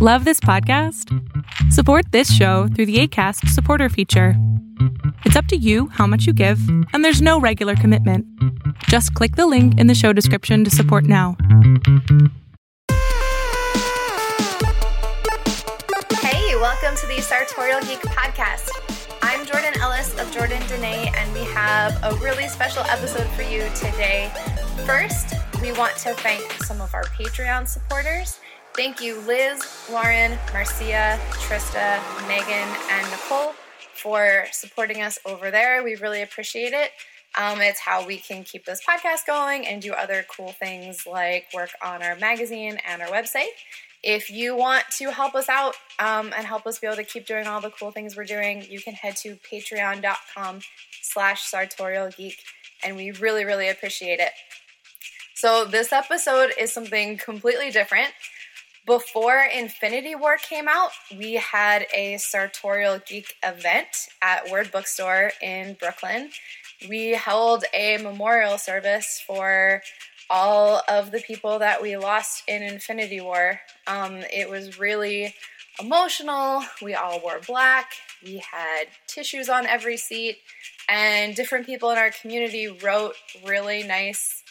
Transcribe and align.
Love 0.00 0.24
this 0.24 0.38
podcast? 0.38 1.12
Support 1.72 2.12
this 2.12 2.32
show 2.32 2.68
through 2.68 2.86
the 2.86 3.00
ACAST 3.00 3.48
supporter 3.48 3.88
feature. 3.88 4.34
It's 5.24 5.34
up 5.34 5.46
to 5.46 5.56
you 5.56 5.88
how 5.88 6.06
much 6.06 6.24
you 6.24 6.32
give, 6.32 6.60
and 6.92 7.04
there's 7.04 7.20
no 7.20 7.40
regular 7.40 7.74
commitment. 7.74 8.24
Just 8.84 9.12
click 9.14 9.34
the 9.34 9.48
link 9.48 9.76
in 9.76 9.88
the 9.88 9.96
show 9.96 10.12
description 10.12 10.62
to 10.62 10.70
support 10.70 11.02
now. 11.02 11.36
Hey, 16.20 16.54
welcome 16.54 16.94
to 16.94 17.06
the 17.08 17.20
Sartorial 17.20 17.80
Geek 17.80 17.98
Podcast. 18.02 18.70
I'm 19.20 19.44
Jordan 19.46 19.80
Ellis 19.80 20.16
of 20.20 20.30
Jordan 20.30 20.62
Dene, 20.68 21.12
and 21.12 21.34
we 21.34 21.40
have 21.46 22.00
a 22.04 22.14
really 22.22 22.46
special 22.46 22.84
episode 22.84 23.26
for 23.30 23.42
you 23.42 23.64
today. 23.74 24.30
First, 24.86 25.34
we 25.60 25.72
want 25.72 25.96
to 25.96 26.14
thank 26.14 26.52
some 26.62 26.80
of 26.80 26.94
our 26.94 27.02
Patreon 27.02 27.66
supporters. 27.66 28.38
Thank 28.78 29.00
you, 29.00 29.20
Liz, 29.22 29.60
Lauren, 29.90 30.38
Marcia, 30.52 31.18
Trista, 31.32 31.98
Megan, 32.28 32.68
and 32.92 33.10
Nicole 33.10 33.52
for 33.92 34.44
supporting 34.52 35.02
us 35.02 35.18
over 35.26 35.50
there. 35.50 35.82
We 35.82 35.96
really 35.96 36.22
appreciate 36.22 36.72
it. 36.72 36.92
Um, 37.36 37.60
it's 37.60 37.80
how 37.80 38.06
we 38.06 38.18
can 38.18 38.44
keep 38.44 38.64
this 38.66 38.80
podcast 38.88 39.26
going 39.26 39.66
and 39.66 39.82
do 39.82 39.92
other 39.94 40.24
cool 40.30 40.52
things 40.52 41.08
like 41.08 41.46
work 41.52 41.70
on 41.84 42.04
our 42.04 42.14
magazine 42.14 42.78
and 42.86 43.02
our 43.02 43.08
website. 43.08 43.48
If 44.04 44.30
you 44.30 44.54
want 44.54 44.84
to 44.98 45.10
help 45.10 45.34
us 45.34 45.48
out 45.48 45.74
um, 45.98 46.32
and 46.36 46.46
help 46.46 46.64
us 46.64 46.78
be 46.78 46.86
able 46.86 46.98
to 46.98 47.02
keep 47.04 47.26
doing 47.26 47.48
all 47.48 47.60
the 47.60 47.70
cool 47.70 47.90
things 47.90 48.16
we're 48.16 48.26
doing, 48.26 48.64
you 48.70 48.80
can 48.80 48.94
head 48.94 49.16
to 49.16 49.38
patreon.com 49.52 50.60
slash 51.02 51.50
sartorialgeek, 51.50 52.36
and 52.84 52.94
we 52.94 53.10
really, 53.10 53.44
really 53.44 53.68
appreciate 53.68 54.20
it. 54.20 54.30
So 55.34 55.64
this 55.64 55.92
episode 55.92 56.52
is 56.56 56.72
something 56.72 57.16
completely 57.16 57.72
different. 57.72 58.12
Before 58.88 59.46
Infinity 59.54 60.14
War 60.14 60.38
came 60.38 60.66
out, 60.66 60.92
we 61.14 61.34
had 61.34 61.86
a 61.92 62.16
Sartorial 62.16 62.98
Geek 63.06 63.34
event 63.42 64.08
at 64.22 64.50
Word 64.50 64.72
Bookstore 64.72 65.32
in 65.42 65.74
Brooklyn. 65.74 66.30
We 66.88 67.10
held 67.10 67.64
a 67.74 67.98
memorial 67.98 68.56
service 68.56 69.22
for 69.26 69.82
all 70.30 70.80
of 70.88 71.10
the 71.10 71.20
people 71.20 71.58
that 71.58 71.82
we 71.82 71.98
lost 71.98 72.44
in 72.48 72.62
Infinity 72.62 73.20
War. 73.20 73.60
Um, 73.86 74.22
it 74.32 74.48
was 74.48 74.78
really 74.78 75.34
emotional. 75.78 76.62
We 76.80 76.94
all 76.94 77.20
wore 77.20 77.40
black. 77.46 77.92
We 78.24 78.38
had 78.38 78.84
tissues 79.06 79.50
on 79.50 79.66
every 79.66 79.98
seat, 79.98 80.38
and 80.88 81.36
different 81.36 81.66
people 81.66 81.90
in 81.90 81.98
our 81.98 82.10
community 82.10 82.68
wrote 82.68 83.16
really 83.44 83.82
nice 83.82 84.44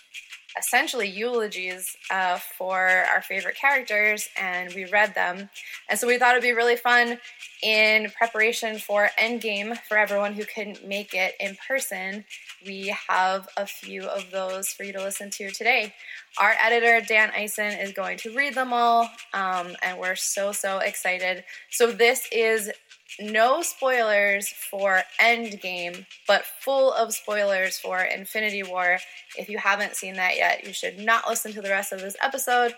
essentially 0.60 1.08
eulogies 1.08 1.96
uh, 2.12 2.40
for 2.58 2.88
our 2.88 3.22
favorite 3.22 3.56
characters, 3.56 4.30
and 4.38 4.74
we 4.74 4.86
read 4.86 5.16
them. 5.16 5.50
And 5.90 6.00
so 6.00 6.08
we 6.08 6.18
thought 6.18 6.32
it'd 6.32 6.44
be 6.44 6.52
really 6.52 6.76
fun 6.76 7.20
in 7.64 8.10
preparation 8.12 8.78
for 8.78 9.10
Endgame 9.20 9.78
for 9.88 9.98
everyone 9.98 10.34
who 10.34 10.46
couldn't 10.46 10.88
make 10.88 11.14
it 11.14 11.34
in 11.40 11.58
person. 11.68 12.26
We 12.66 12.96
have 13.08 13.48
a 13.58 13.66
few 13.66 14.04
of 14.04 14.32
those 14.32 14.70
for 14.70 14.84
you 14.84 14.94
to 14.94 15.04
listen 15.04 15.30
to 15.32 15.50
today. 15.52 15.94
Our 16.40 16.56
editor, 16.62 17.04
Dan 17.06 17.32
Ison, 17.36 17.80
is 17.80 17.94
going 17.94 18.18
to 18.20 18.36
read 18.36 18.54
them 18.54 18.74
all, 18.74 19.10
um, 19.34 19.76
and 19.82 19.98
we're 19.98 20.16
so, 20.16 20.52
so 20.52 20.80
excited. 20.80 21.44
So, 21.72 21.92
this 21.92 22.28
is 22.32 22.72
no 23.20 23.62
spoilers 23.62 24.50
for 24.50 25.02
Endgame, 25.20 26.06
but 26.28 26.46
full 26.62 26.94
of 26.94 27.14
spoilers 27.14 27.78
for 27.78 28.00
Infinity 28.00 28.64
War. 28.64 29.00
If 29.38 29.50
you 29.50 29.58
haven't 29.58 29.96
seen 29.96 30.16
that 30.16 30.36
yet, 30.36 30.66
you 30.66 30.74
should 30.74 31.00
not 31.00 31.28
listen 31.28 31.54
to 31.54 31.62
the 31.62 31.70
rest 31.70 31.92
of 31.92 32.02
this 32.02 32.16
episode. 32.22 32.76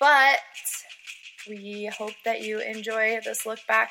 But 0.00 0.40
we 1.48 1.90
hope 1.96 2.14
that 2.24 2.42
you 2.42 2.60
enjoy 2.60 3.20
this 3.24 3.46
look 3.46 3.60
back 3.68 3.90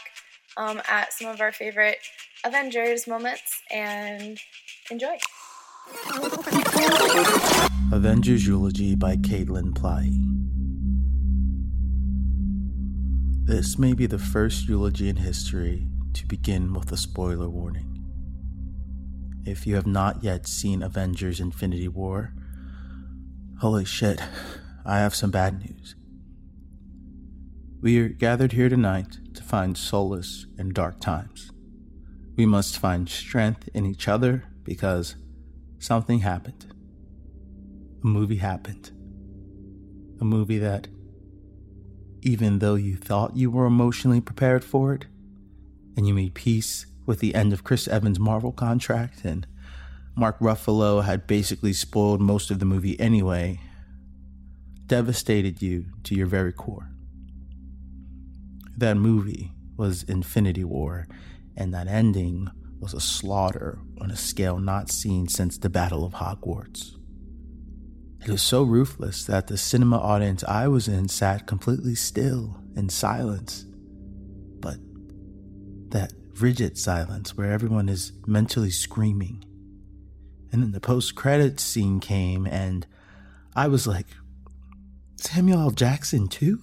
um, 0.58 0.81
at 0.89 1.14
some 1.14 1.28
of 1.28 1.42
our 1.42 1.52
favorite 1.52 1.98
Avengers 2.44 3.08
moments 3.08 3.61
and 3.72 4.39
enjoy. 4.92 5.17
Avengers 7.92 8.48
Eulogy 8.48 8.95
by 8.95 9.16
Kaitlyn 9.16 9.73
Plyley. 9.73 10.23
This 13.45 13.77
may 13.77 13.93
be 13.93 14.05
the 14.05 14.17
first 14.17 14.70
eulogy 14.70 15.09
in 15.09 15.17
history 15.17 15.86
to 16.14 16.26
begin 16.26 16.73
with 16.73 16.89
a 16.93 16.98
spoiler 16.98 17.49
warning. 17.49 18.02
If 19.45 19.67
you 19.67 19.76
have 19.76 19.86
not 19.86 20.23
yet 20.23 20.48
seen 20.48 20.81
Avengers 20.81 21.42
Infinity 21.42 21.89
War, 21.89 22.33
holy 23.59 23.83
shit, 23.83 24.21
I 24.86 24.99
have 24.99 25.14
some 25.14 25.30
bad 25.30 25.59
news. 25.59 25.95
We 27.81 27.99
are 27.99 28.08
gathered 28.08 28.54
here 28.54 28.70
tonight 28.70 29.17
to 29.33 29.43
find 29.43 29.77
solace 29.77 30.45
in 30.58 30.71
dark 30.71 31.02
times. 31.02 31.52
We 32.37 32.45
must 32.45 32.77
find 32.80 33.10
strength 33.10 33.67
in 33.73 33.86
each 33.86 34.08
other 34.08 34.45
because 34.64 35.17
something 35.80 36.20
happened. 36.20 36.73
A 38.05 38.08
movie 38.08 38.37
happened. 38.37 38.92
A 40.21 40.23
movie 40.23 40.60
that 40.60 40.87
even 42.26 42.60
though 42.60 42.76
you 42.76 42.95
thought 42.95 43.36
you 43.36 43.52
were 43.52 43.66
emotionally 43.66 44.22
prepared 44.22 44.64
for 44.64 44.94
it, 44.94 45.06
and 45.95 46.08
you 46.08 46.14
made 46.14 46.34
peace 46.34 46.86
with 47.06 47.20
the 47.20 47.36
end 47.36 47.54
of 47.54 47.64
Chris 47.64 47.88
Evans' 47.88 48.20
Marvel 48.20 48.52
contract, 48.52 49.26
and 49.26 49.45
Mark 50.16 50.39
Ruffalo 50.39 51.04
had 51.04 51.28
basically 51.28 51.73
spoiled 51.73 52.22
most 52.22 52.50
of 52.50 52.60
the 52.60 52.66
movie 52.66 53.00
anyway, 53.00 53.60
devastated 54.88 55.61
you 55.61 55.86
to 56.04 56.16
your 56.16 56.28
very 56.28 56.54
core. 56.54 56.89
That 58.78 58.95
movie 58.95 59.52
was 59.76 60.04
Infinity 60.04 60.64
War, 60.64 61.08
and 61.58 61.73
that 61.73 61.88
ending 61.88 62.50
was 62.80 62.94
a 62.94 63.00
slaughter 63.00 63.80
on 64.00 64.11
a 64.11 64.16
scale 64.16 64.60
not 64.60 64.90
seen 64.90 65.28
since 65.28 65.58
the 65.58 65.70
Battle 65.70 66.05
of 66.05 66.14
Hogwarts. 66.14 66.95
It 68.26 68.32
was 68.32 68.42
so 68.42 68.64
ruthless 68.64 69.26
that 69.26 69.48
the 69.48 69.58
cinema 69.58 69.98
audience 69.98 70.44
I 70.45 70.67
was 70.67 70.88
in 70.88 71.10
sat 71.10 71.45
completely 71.45 71.95
still 71.95 72.58
in 72.76 72.89
silence. 72.89 73.66
But 74.60 74.78
that 75.89 76.14
rigid 76.39 76.78
silence 76.78 77.36
where 77.36 77.52
everyone 77.52 77.89
is 77.89 78.14
mentally 78.26 78.72
screaming. 78.72 79.44
And 80.52 80.61
then 80.61 80.72
the 80.72 80.80
post 80.80 81.16
credits 81.16 81.64
scene 81.64 82.00
came, 82.00 82.45
and 82.45 82.86
I 83.56 83.67
was 83.67 83.88
like, 83.88 84.08
Samuel 85.17 85.61
L. 85.61 85.72
Jackson, 85.72 86.28
too? 86.28 86.61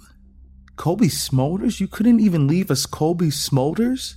Cobie 0.76 1.08
Smulders? 1.08 1.80
You 1.80 1.88
couldn't 1.88 2.20
even 2.20 2.46
leave 2.46 2.70
us 2.70 2.86
Cobie 2.86 3.30
Smulders? 3.30 4.14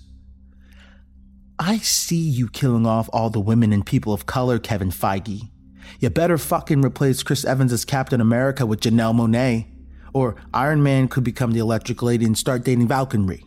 I 1.59 1.77
see 1.77 2.15
you 2.15 2.47
killing 2.49 2.85
off 2.85 3.09
all 3.11 3.29
the 3.29 3.39
women 3.39 3.73
and 3.73 3.85
people 3.85 4.13
of 4.13 4.25
color, 4.25 4.59
Kevin 4.59 4.91
Feige. 4.91 5.49
You 5.99 6.09
better 6.09 6.37
fucking 6.37 6.81
replace 6.81 7.23
Chris 7.23 7.45
Evans 7.45 7.73
as 7.73 7.85
Captain 7.85 8.21
America 8.21 8.65
with 8.65 8.81
Janelle 8.81 9.13
Monáe. 9.13 9.67
Or 10.13 10.35
Iron 10.53 10.83
Man 10.83 11.07
could 11.07 11.23
become 11.23 11.51
the 11.51 11.59
Electric 11.59 12.01
Lady 12.01 12.25
and 12.25 12.37
start 12.37 12.63
dating 12.63 12.87
Valkyrie. 12.87 13.43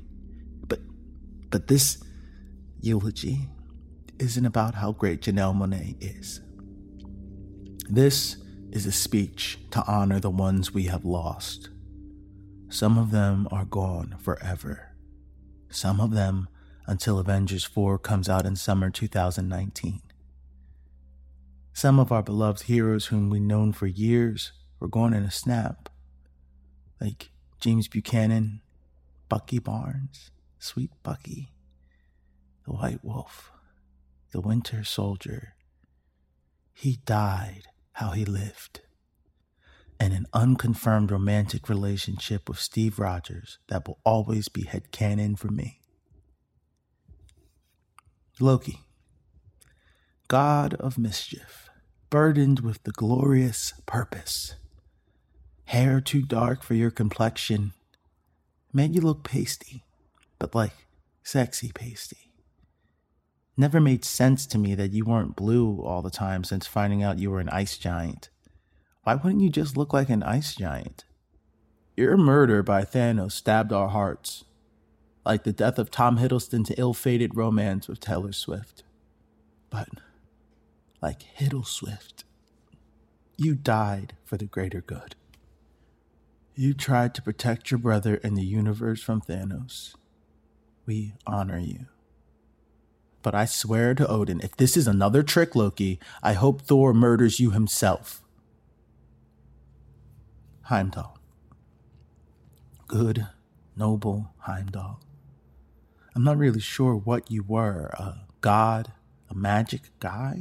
But, 0.66 0.80
but 1.50 1.68
this 1.68 2.02
eulogy 2.80 3.48
isn't 4.18 4.46
about 4.46 4.74
how 4.74 4.92
great 4.92 5.22
Janelle 5.22 5.54
Monáe 5.54 5.96
is. 6.00 6.40
This 7.88 8.36
is 8.72 8.84
a 8.86 8.92
speech 8.92 9.58
to 9.70 9.84
honor 9.86 10.18
the 10.18 10.30
ones 10.30 10.74
we 10.74 10.84
have 10.84 11.04
lost. 11.04 11.70
Some 12.68 12.98
of 12.98 13.10
them 13.10 13.46
are 13.52 13.64
gone 13.64 14.16
forever. 14.18 14.96
Some 15.70 16.00
of 16.00 16.10
them 16.10 16.48
until 16.86 17.18
Avengers 17.18 17.64
4 17.64 17.98
comes 17.98 18.28
out 18.28 18.46
in 18.46 18.56
summer 18.56 18.90
2019. 18.90 20.00
Some 21.76 22.00
of 22.00 22.10
our 22.10 22.22
beloved 22.22 22.62
heroes, 22.62 23.08
whom 23.08 23.28
we've 23.28 23.42
known 23.42 23.74
for 23.74 23.86
years, 23.86 24.52
were 24.80 24.88
gone 24.88 25.12
in 25.12 25.24
a 25.24 25.30
snap, 25.30 25.90
like 27.02 27.28
James 27.60 27.86
Buchanan, 27.86 28.62
Bucky 29.28 29.58
Barnes, 29.58 30.30
Sweet 30.58 30.90
Bucky, 31.02 31.52
the 32.64 32.72
White 32.72 33.04
Wolf, 33.04 33.52
the 34.32 34.40
Winter 34.40 34.84
Soldier. 34.84 35.52
He 36.72 37.00
died 37.04 37.64
how 37.92 38.12
he 38.12 38.24
lived. 38.24 38.80
And 40.00 40.14
an 40.14 40.24
unconfirmed 40.32 41.10
romantic 41.10 41.68
relationship 41.68 42.48
with 42.48 42.58
Steve 42.58 42.98
Rogers 42.98 43.58
that 43.68 43.86
will 43.86 43.98
always 44.02 44.48
be 44.48 44.62
headcanon 44.62 45.38
for 45.38 45.48
me. 45.48 45.82
Loki, 48.40 48.80
God 50.26 50.72
of 50.72 50.96
mischief 50.96 51.65
burdened 52.10 52.60
with 52.60 52.82
the 52.84 52.92
glorious 52.92 53.74
purpose. 53.86 54.54
Hair 55.66 56.00
too 56.00 56.22
dark 56.22 56.62
for 56.62 56.74
your 56.74 56.90
complexion 56.90 57.72
made 58.72 58.94
you 58.94 59.00
look 59.00 59.24
pasty, 59.24 59.84
but 60.38 60.54
like 60.54 60.72
sexy 61.22 61.72
pasty. 61.72 62.30
Never 63.56 63.80
made 63.80 64.04
sense 64.04 64.46
to 64.46 64.58
me 64.58 64.74
that 64.74 64.92
you 64.92 65.04
weren't 65.04 65.34
blue 65.34 65.80
all 65.80 66.02
the 66.02 66.10
time 66.10 66.44
since 66.44 66.66
finding 66.66 67.02
out 67.02 67.18
you 67.18 67.30
were 67.30 67.40
an 67.40 67.48
ice 67.48 67.78
giant. 67.78 68.28
Why 69.02 69.14
wouldn't 69.14 69.40
you 69.40 69.50
just 69.50 69.76
look 69.76 69.92
like 69.92 70.10
an 70.10 70.22
ice 70.22 70.54
giant? 70.54 71.04
Your 71.96 72.18
murder 72.18 72.62
by 72.62 72.84
Thanos 72.84 73.32
stabbed 73.32 73.72
our 73.72 73.88
hearts, 73.88 74.44
like 75.24 75.44
the 75.44 75.52
death 75.52 75.78
of 75.78 75.90
Tom 75.90 76.18
Hiddleston's 76.18 76.70
ill 76.76 76.92
fated 76.92 77.34
romance 77.34 77.88
with 77.88 77.98
Taylor 77.98 78.32
Swift. 78.32 78.82
But, 79.70 79.88
like 81.06 81.24
Hiddle 81.38 81.64
Swift, 81.64 82.24
you 83.36 83.54
died 83.54 84.14
for 84.24 84.36
the 84.36 84.44
greater 84.44 84.80
good. 84.80 85.14
You 86.56 86.74
tried 86.74 87.14
to 87.14 87.22
protect 87.22 87.70
your 87.70 87.78
brother 87.78 88.18
and 88.24 88.36
the 88.36 88.44
universe 88.44 89.00
from 89.00 89.20
Thanos. 89.20 89.94
We 90.84 91.14
honor 91.24 91.60
you. 91.60 91.86
But 93.22 93.36
I 93.36 93.44
swear 93.44 93.94
to 93.94 94.08
Odin, 94.08 94.40
if 94.40 94.56
this 94.56 94.76
is 94.76 94.88
another 94.88 95.22
trick, 95.22 95.54
Loki, 95.54 96.00
I 96.24 96.32
hope 96.32 96.62
Thor 96.62 96.92
murders 96.92 97.38
you 97.38 97.52
himself. 97.52 98.20
Heimdall. 100.62 101.18
Good, 102.88 103.28
noble 103.76 104.34
Heimdall. 104.38 104.98
I'm 106.16 106.24
not 106.24 106.36
really 106.36 106.58
sure 106.58 106.96
what 106.96 107.30
you 107.30 107.44
were 107.44 107.94
a 107.96 108.26
god, 108.40 108.90
a 109.30 109.36
magic 109.36 109.82
guy? 110.00 110.40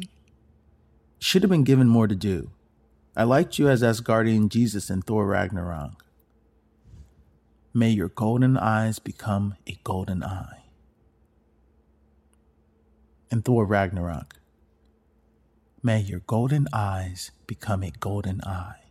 Should 1.25 1.41
have 1.41 1.49
been 1.49 1.63
given 1.63 1.89
more 1.89 2.07
to 2.07 2.13
do. 2.13 2.51
I 3.17 3.23
liked 3.23 3.57
you 3.57 3.67
as 3.67 3.81
Asgardian 3.81 4.47
Jesus 4.47 4.91
in 4.91 5.01
Thor 5.01 5.25
Ragnarok. 5.25 6.05
May 7.73 7.89
your 7.89 8.09
golden 8.09 8.57
eyes 8.57 8.99
become 8.99 9.55
a 9.65 9.79
golden 9.83 10.23
eye. 10.23 10.65
In 13.31 13.41
Thor 13.41 13.65
Ragnarok, 13.65 14.35
may 15.81 15.99
your 15.99 16.19
golden 16.19 16.67
eyes 16.71 17.31
become 17.47 17.81
a 17.81 17.89
golden 17.89 18.39
eye. 18.43 18.83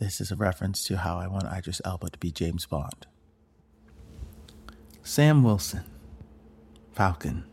This 0.00 0.20
is 0.20 0.32
a 0.32 0.36
reference 0.36 0.82
to 0.86 0.96
how 0.96 1.16
I 1.16 1.28
want 1.28 1.46
Idris 1.46 1.80
Elba 1.84 2.10
to 2.10 2.18
be 2.18 2.32
James 2.32 2.66
Bond. 2.66 3.06
Sam 5.04 5.44
Wilson, 5.44 5.84
Falcon. 6.90 7.47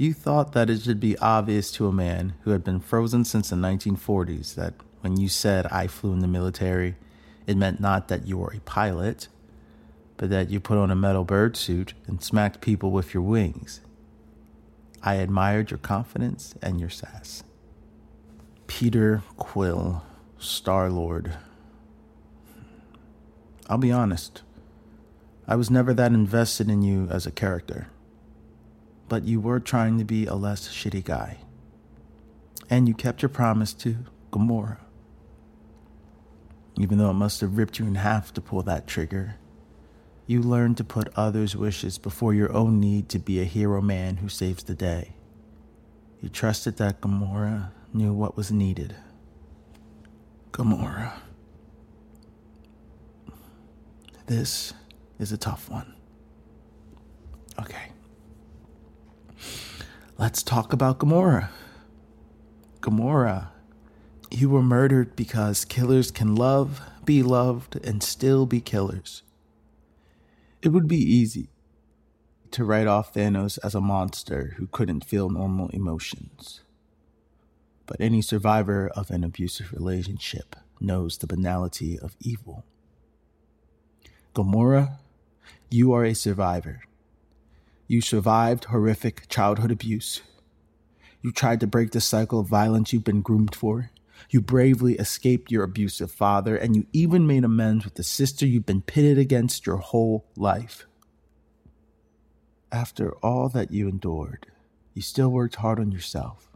You 0.00 0.14
thought 0.14 0.52
that 0.52 0.70
it 0.70 0.82
should 0.82 1.00
be 1.00 1.18
obvious 1.18 1.72
to 1.72 1.88
a 1.88 1.92
man 1.92 2.34
who 2.42 2.52
had 2.52 2.62
been 2.62 2.78
frozen 2.78 3.24
since 3.24 3.50
the 3.50 3.56
1940s 3.56 4.54
that 4.54 4.74
when 5.00 5.16
you 5.16 5.28
said 5.28 5.66
I 5.66 5.88
flew 5.88 6.12
in 6.12 6.20
the 6.20 6.28
military, 6.28 6.94
it 7.48 7.56
meant 7.56 7.80
not 7.80 8.06
that 8.06 8.24
you 8.24 8.38
were 8.38 8.52
a 8.54 8.60
pilot, 8.60 9.26
but 10.16 10.30
that 10.30 10.50
you 10.50 10.60
put 10.60 10.78
on 10.78 10.92
a 10.92 10.94
metal 10.94 11.24
bird 11.24 11.56
suit 11.56 11.94
and 12.06 12.22
smacked 12.22 12.60
people 12.60 12.92
with 12.92 13.12
your 13.12 13.24
wings. 13.24 13.80
I 15.02 15.14
admired 15.14 15.72
your 15.72 15.78
confidence 15.78 16.54
and 16.62 16.78
your 16.78 16.90
sass. 16.90 17.42
Peter 18.68 19.24
Quill 19.36 20.04
Star 20.38 20.90
Lord. 20.90 21.36
I'll 23.68 23.78
be 23.78 23.90
honest, 23.90 24.42
I 25.48 25.56
was 25.56 25.72
never 25.72 25.92
that 25.92 26.12
invested 26.12 26.70
in 26.70 26.82
you 26.82 27.08
as 27.10 27.26
a 27.26 27.32
character. 27.32 27.88
But 29.08 29.24
you 29.24 29.40
were 29.40 29.60
trying 29.60 29.98
to 29.98 30.04
be 30.04 30.26
a 30.26 30.34
less 30.34 30.68
shitty 30.68 31.04
guy. 31.04 31.38
And 32.68 32.86
you 32.86 32.94
kept 32.94 33.22
your 33.22 33.30
promise 33.30 33.72
to 33.74 33.96
Gamora. 34.30 34.78
Even 36.78 36.98
though 36.98 37.10
it 37.10 37.14
must 37.14 37.40
have 37.40 37.56
ripped 37.56 37.78
you 37.78 37.86
in 37.86 37.96
half 37.96 38.32
to 38.34 38.40
pull 38.40 38.62
that 38.62 38.86
trigger, 38.86 39.36
you 40.26 40.42
learned 40.42 40.76
to 40.76 40.84
put 40.84 41.08
others' 41.16 41.56
wishes 41.56 41.96
before 41.96 42.34
your 42.34 42.52
own 42.52 42.78
need 42.78 43.08
to 43.08 43.18
be 43.18 43.40
a 43.40 43.44
hero 43.44 43.80
man 43.80 44.18
who 44.18 44.28
saves 44.28 44.62
the 44.62 44.74
day. 44.74 45.14
You 46.20 46.28
trusted 46.28 46.76
that 46.76 47.00
Gamora 47.00 47.70
knew 47.94 48.12
what 48.12 48.36
was 48.36 48.52
needed. 48.52 48.94
Gamora. 50.52 51.12
This 54.26 54.74
is 55.18 55.32
a 55.32 55.38
tough 55.38 55.70
one. 55.70 55.94
Okay. 57.58 57.92
Let's 60.18 60.42
talk 60.42 60.72
about 60.72 60.98
Gamora. 60.98 61.50
Gamora, 62.80 63.48
you 64.30 64.50
were 64.50 64.62
murdered 64.62 65.16
because 65.16 65.64
killers 65.64 66.10
can 66.10 66.34
love, 66.34 66.80
be 67.04 67.22
loved, 67.22 67.76
and 67.84 68.02
still 68.02 68.46
be 68.46 68.60
killers. 68.60 69.22
It 70.62 70.68
would 70.68 70.88
be 70.88 70.98
easy 70.98 71.50
to 72.50 72.64
write 72.64 72.86
off 72.86 73.14
Thanos 73.14 73.58
as 73.62 73.74
a 73.74 73.80
monster 73.80 74.54
who 74.56 74.66
couldn't 74.66 75.04
feel 75.04 75.28
normal 75.28 75.68
emotions 75.68 76.62
but 77.88 78.00
any 78.00 78.20
survivor 78.20 78.88
of 78.94 79.10
an 79.10 79.24
abusive 79.24 79.72
relationship 79.72 80.54
knows 80.78 81.16
the 81.18 81.26
banality 81.26 81.98
of 81.98 82.14
evil. 82.20 82.62
Gamora, 84.34 84.98
you 85.70 85.92
are 85.92 86.04
a 86.04 86.14
survivor. 86.14 86.82
You 87.90 88.02
survived 88.02 88.66
horrific 88.66 89.28
childhood 89.30 89.70
abuse. 89.70 90.20
You 91.22 91.32
tried 91.32 91.60
to 91.60 91.66
break 91.66 91.92
the 91.92 92.02
cycle 92.02 92.38
of 92.38 92.46
violence 92.46 92.92
you've 92.92 93.02
been 93.02 93.22
groomed 93.22 93.54
for. 93.54 93.90
You 94.28 94.42
bravely 94.42 94.96
escaped 94.96 95.50
your 95.50 95.64
abusive 95.64 96.10
father, 96.10 96.54
and 96.54 96.76
you 96.76 96.86
even 96.92 97.26
made 97.26 97.44
amends 97.44 97.86
with 97.86 97.94
the 97.94 98.02
sister 98.02 98.46
you've 98.46 98.66
been 98.66 98.82
pitted 98.82 99.16
against 99.16 99.64
your 99.64 99.78
whole 99.78 100.26
life. 100.36 100.86
After 102.70 103.12
all 103.22 103.48
that 103.48 103.70
you 103.70 103.88
endured, 103.88 104.46
you 104.92 105.00
still 105.00 105.30
worked 105.30 105.54
hard 105.56 105.80
on 105.80 105.90
yourself 105.90 106.50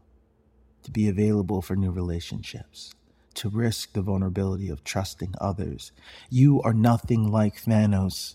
to 0.82 0.90
be 0.90 1.08
available 1.08 1.62
for 1.62 1.76
new 1.76 1.92
relationships, 1.92 2.92
to 3.34 3.48
risk 3.48 3.94
the 3.94 4.02
vulnerability 4.02 4.68
of 4.68 4.84
trusting 4.84 5.34
others. 5.40 5.92
You 6.28 6.60
are 6.60 6.74
nothing 6.74 7.30
like 7.32 7.62
Thanos 7.62 8.34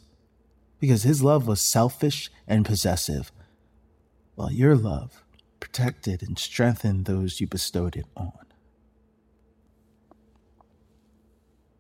because 0.79 1.03
his 1.03 1.23
love 1.23 1.47
was 1.47 1.61
selfish 1.61 2.29
and 2.47 2.65
possessive, 2.65 3.31
while 4.35 4.51
your 4.51 4.75
love 4.75 5.23
protected 5.59 6.21
and 6.21 6.37
strengthened 6.37 7.05
those 7.05 7.41
you 7.41 7.47
bestowed 7.47 7.95
it 7.95 8.05
on. 8.15 8.33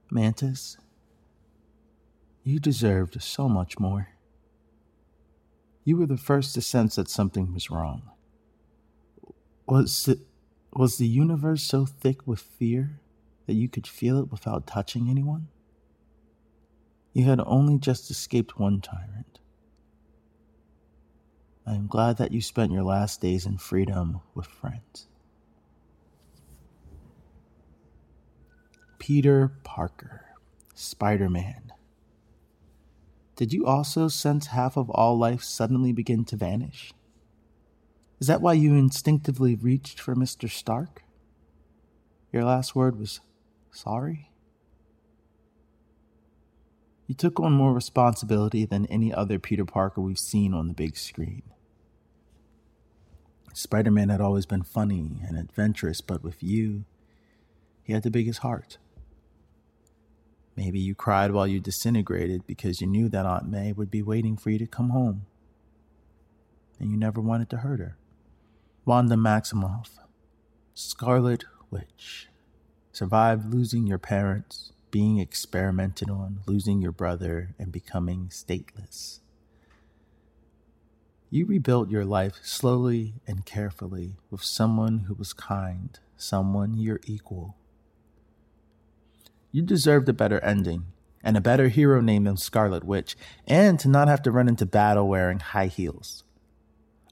Mantis, 0.09 0.77
you 2.43 2.59
deserved 2.59 3.21
so 3.21 3.49
much 3.49 3.79
more. 3.79 4.09
You 5.83 5.97
were 5.97 6.05
the 6.05 6.17
first 6.17 6.53
to 6.55 6.61
sense 6.61 6.95
that 6.95 7.09
something 7.09 7.53
was 7.53 7.69
wrong. 7.69 8.03
Was 9.67 10.07
it 10.07 10.19
was 10.73 10.97
the 10.97 11.07
universe 11.07 11.63
so 11.63 11.85
thick 11.85 12.25
with 12.27 12.39
fear 12.39 12.99
that 13.47 13.55
you 13.55 13.67
could 13.67 13.87
feel 13.87 14.19
it 14.19 14.31
without 14.31 14.67
touching 14.67 15.09
anyone? 15.09 15.47
You 17.17 17.23
had 17.23 17.41
only 17.47 17.79
just 17.79 18.11
escaped 18.11 18.59
one 18.59 18.79
tyrant. 18.79 19.39
I 21.65 21.73
am 21.73 21.87
glad 21.87 22.17
that 22.17 22.31
you 22.31 22.41
spent 22.41 22.71
your 22.71 22.83
last 22.83 23.21
days 23.21 23.47
in 23.47 23.57
freedom 23.57 24.21
with 24.35 24.45
friends. 24.45 25.07
Peter 28.99 29.51
Parker, 29.63 30.25
Spider 30.75 31.27
Man. 31.27 31.73
Did 33.35 33.51
you 33.51 33.65
also 33.65 34.09
sense 34.09 34.45
half 34.45 34.77
of 34.77 34.91
all 34.91 35.17
life 35.17 35.41
suddenly 35.41 35.91
begin 35.93 36.23
to 36.25 36.35
vanish? 36.35 36.93
Is 38.19 38.27
that 38.27 38.41
why 38.41 38.53
you 38.53 38.75
instinctively 38.75 39.55
reached 39.55 39.99
for 39.99 40.13
Mr. 40.13 40.47
Stark? 40.47 41.01
Your 42.31 42.43
last 42.43 42.75
word 42.75 42.99
was 42.99 43.21
sorry? 43.71 44.29
You 47.07 47.15
took 47.15 47.39
on 47.39 47.53
more 47.53 47.73
responsibility 47.73 48.65
than 48.65 48.85
any 48.87 49.13
other 49.13 49.39
Peter 49.39 49.63
Parker 49.63 50.01
we've 50.01 50.19
seen 50.19 50.53
on 50.53 50.67
the 50.67 50.73
big 50.73 50.97
screen. 50.97 51.43
Spider 53.53 53.89
Man 53.91 54.09
had 54.09 54.21
always 54.21 54.45
been 54.45 54.61
funny 54.61 55.21
and 55.25 55.37
adventurous, 55.37 56.01
but 56.01 56.21
with 56.21 56.43
you, 56.43 56.83
he 57.81 57.93
had 57.93 58.03
the 58.03 58.11
biggest 58.11 58.39
heart. 58.39 58.77
Maybe 60.57 60.79
you 60.79 60.95
cried 60.95 61.31
while 61.31 61.47
you 61.47 61.59
disintegrated 61.59 62.45
because 62.45 62.81
you 62.81 62.87
knew 62.87 63.07
that 63.09 63.25
Aunt 63.25 63.47
May 63.47 63.71
would 63.71 63.89
be 63.89 64.01
waiting 64.01 64.35
for 64.35 64.49
you 64.49 64.59
to 64.59 64.67
come 64.67 64.89
home, 64.89 65.25
and 66.79 66.91
you 66.91 66.97
never 66.97 67.21
wanted 67.21 67.49
to 67.51 67.57
hurt 67.57 67.79
her. 67.79 67.97
Wanda 68.85 69.15
Maximoff, 69.15 69.97
Scarlet 70.73 71.45
Witch, 71.71 72.27
survived 72.91 73.53
losing 73.53 73.87
your 73.87 73.97
parents, 73.97 74.73
being 74.97 75.19
experimented 75.19 76.09
on, 76.09 76.39
losing 76.47 76.81
your 76.81 76.91
brother, 76.91 77.53
and 77.59 77.71
becoming 77.71 78.29
stateless. 78.29 79.19
You 81.29 81.45
rebuilt 81.45 81.91
your 81.91 82.03
life 82.03 82.39
slowly 82.41 83.13
and 83.27 83.45
carefully 83.45 84.15
with 84.31 84.41
someone 84.41 85.01
who 85.01 85.13
was 85.13 85.33
kind, 85.33 85.99
someone 86.15 86.79
your 86.79 86.99
equal. 87.05 87.55
You 89.51 89.61
deserved 89.61 90.09
a 90.09 90.13
better 90.13 90.39
ending 90.39 90.85
and 91.23 91.37
a 91.37 91.41
better 91.41 91.67
hero 91.67 92.01
name 92.01 92.23
than 92.23 92.37
Scarlet 92.37 92.83
Witch, 92.83 93.15
and 93.45 93.79
to 93.79 93.87
not 93.87 94.07
have 94.07 94.23
to 94.23 94.31
run 94.31 94.47
into 94.47 94.65
battle 94.65 95.07
wearing 95.07 95.41
high 95.41 95.67
heels. 95.67 96.23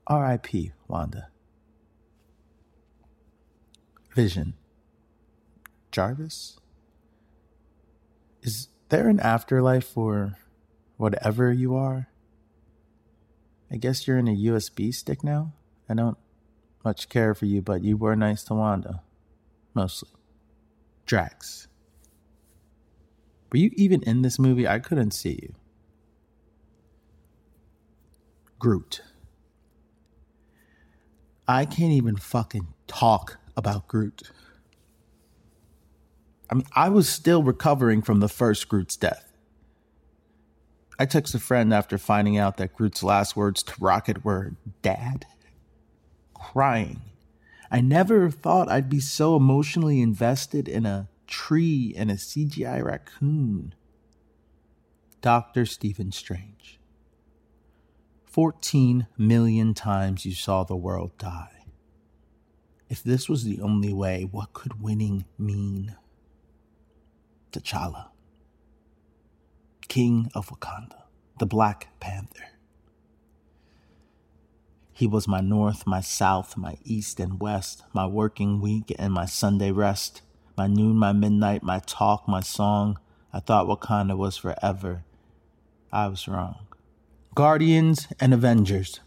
R.I.P., 0.08 0.72
Wanda. 0.88 1.28
Vision. 4.16 4.56
Jarvis? 5.92 6.58
Is 8.46 8.68
there 8.90 9.10
an 9.10 9.20
afterlife 9.20 9.86
for 9.86 10.38
whatever 10.98 11.52
you 11.52 11.76
are? 11.76 12.10
I 13.72 13.78
guess 13.78 14.08
you're 14.08 14.20
in 14.20 14.28
a 14.28 14.38
USB 14.38 14.94
stick 14.94 15.24
now? 15.24 15.54
I 15.90 15.96
don't 15.96 16.20
much 16.84 17.10
care 17.10 17.34
for 17.34 17.48
you, 17.48 17.64
but 17.64 17.84
you 17.84 17.98
were 17.98 18.16
nice 18.16 18.44
to 18.44 18.54
Wanda. 18.54 19.02
Mostly. 19.74 20.12
Drax. 21.08 21.68
Were 23.52 23.58
you 23.58 23.72
even 23.74 24.04
in 24.04 24.22
this 24.22 24.38
movie? 24.38 24.68
I 24.68 24.78
couldn't 24.78 25.12
see 25.12 25.40
you. 25.42 25.56
Groot. 28.60 29.02
I 31.48 31.66
can't 31.66 31.94
even 31.94 32.16
fucking 32.16 32.68
talk 32.86 33.40
about 33.58 33.88
Groot. 33.88 34.30
I 36.50 36.56
mean, 36.56 36.66
I 36.76 36.90
was 36.90 37.10
still 37.10 37.44
recovering 37.44 38.02
from 38.02 38.20
the 38.20 38.30
first 38.30 38.70
Groot's 38.70 38.96
death. 38.96 39.32
I 40.98 41.06
texted 41.06 41.36
a 41.36 41.40
friend 41.40 41.74
after 41.74 41.98
finding 41.98 42.38
out 42.38 42.58
that 42.58 42.74
Groot's 42.74 43.04
last 43.04 43.36
words 43.36 43.64
to 43.64 43.74
Rocket 43.80 44.24
were 44.24 44.54
Dad. 44.82 45.26
Crying. 46.34 47.02
I 47.70 47.82
never 47.82 48.30
thought 48.30 48.70
I'd 48.70 48.90
be 48.90 49.00
so 49.00 49.36
emotionally 49.36 50.02
invested 50.02 50.70
in 50.70 50.86
a 50.86 51.10
tree 51.28 51.94
and 51.98 52.10
a 52.10 52.16
CGI 52.16 52.84
raccoon. 52.84 53.74
Dr. 55.22 55.66
Stephen 55.66 56.12
Strange. 56.12 56.80
14 58.26 59.08
million 59.18 59.74
times 59.74 60.26
you 60.26 60.34
saw 60.34 60.64
the 60.64 60.76
world 60.76 61.18
die. 61.18 61.66
If 62.90 63.02
this 63.02 63.28
was 63.28 63.44
the 63.44 63.60
only 63.62 63.92
way, 63.92 64.28
what 64.30 64.54
could 64.54 64.82
winning 64.82 65.26
mean? 65.38 65.96
T'Challa, 67.56 68.08
King 69.88 70.30
of 70.36 70.50
Wakanda, 70.50 71.04
the 71.40 71.46
Black 71.46 71.88
Panther. 72.02 72.50
He 74.92 75.08
was 75.08 75.26
my 75.26 75.40
north, 75.40 75.88
my 75.88 76.02
south, 76.02 76.58
my 76.58 76.78
east 76.84 77.18
and 77.18 77.40
west, 77.40 77.84
my 77.94 78.08
working 78.08 78.60
week 78.60 78.94
and 79.00 79.14
my 79.14 79.26
Sunday 79.26 79.72
rest, 79.72 80.22
my 80.58 80.68
noon, 80.68 80.98
my 80.98 81.14
midnight, 81.14 81.64
my 81.64 81.80
talk, 81.80 82.28
my 82.28 82.42
song. 82.42 83.00
I 83.32 83.40
thought 83.40 83.68
Wakanda 83.68 84.18
was 84.18 84.36
forever. 84.36 85.06
I 85.94 86.08
was 86.08 86.28
wrong. 86.28 86.68
Guardians 87.36 88.10
and 88.20 88.34
Avengers, 88.34 89.00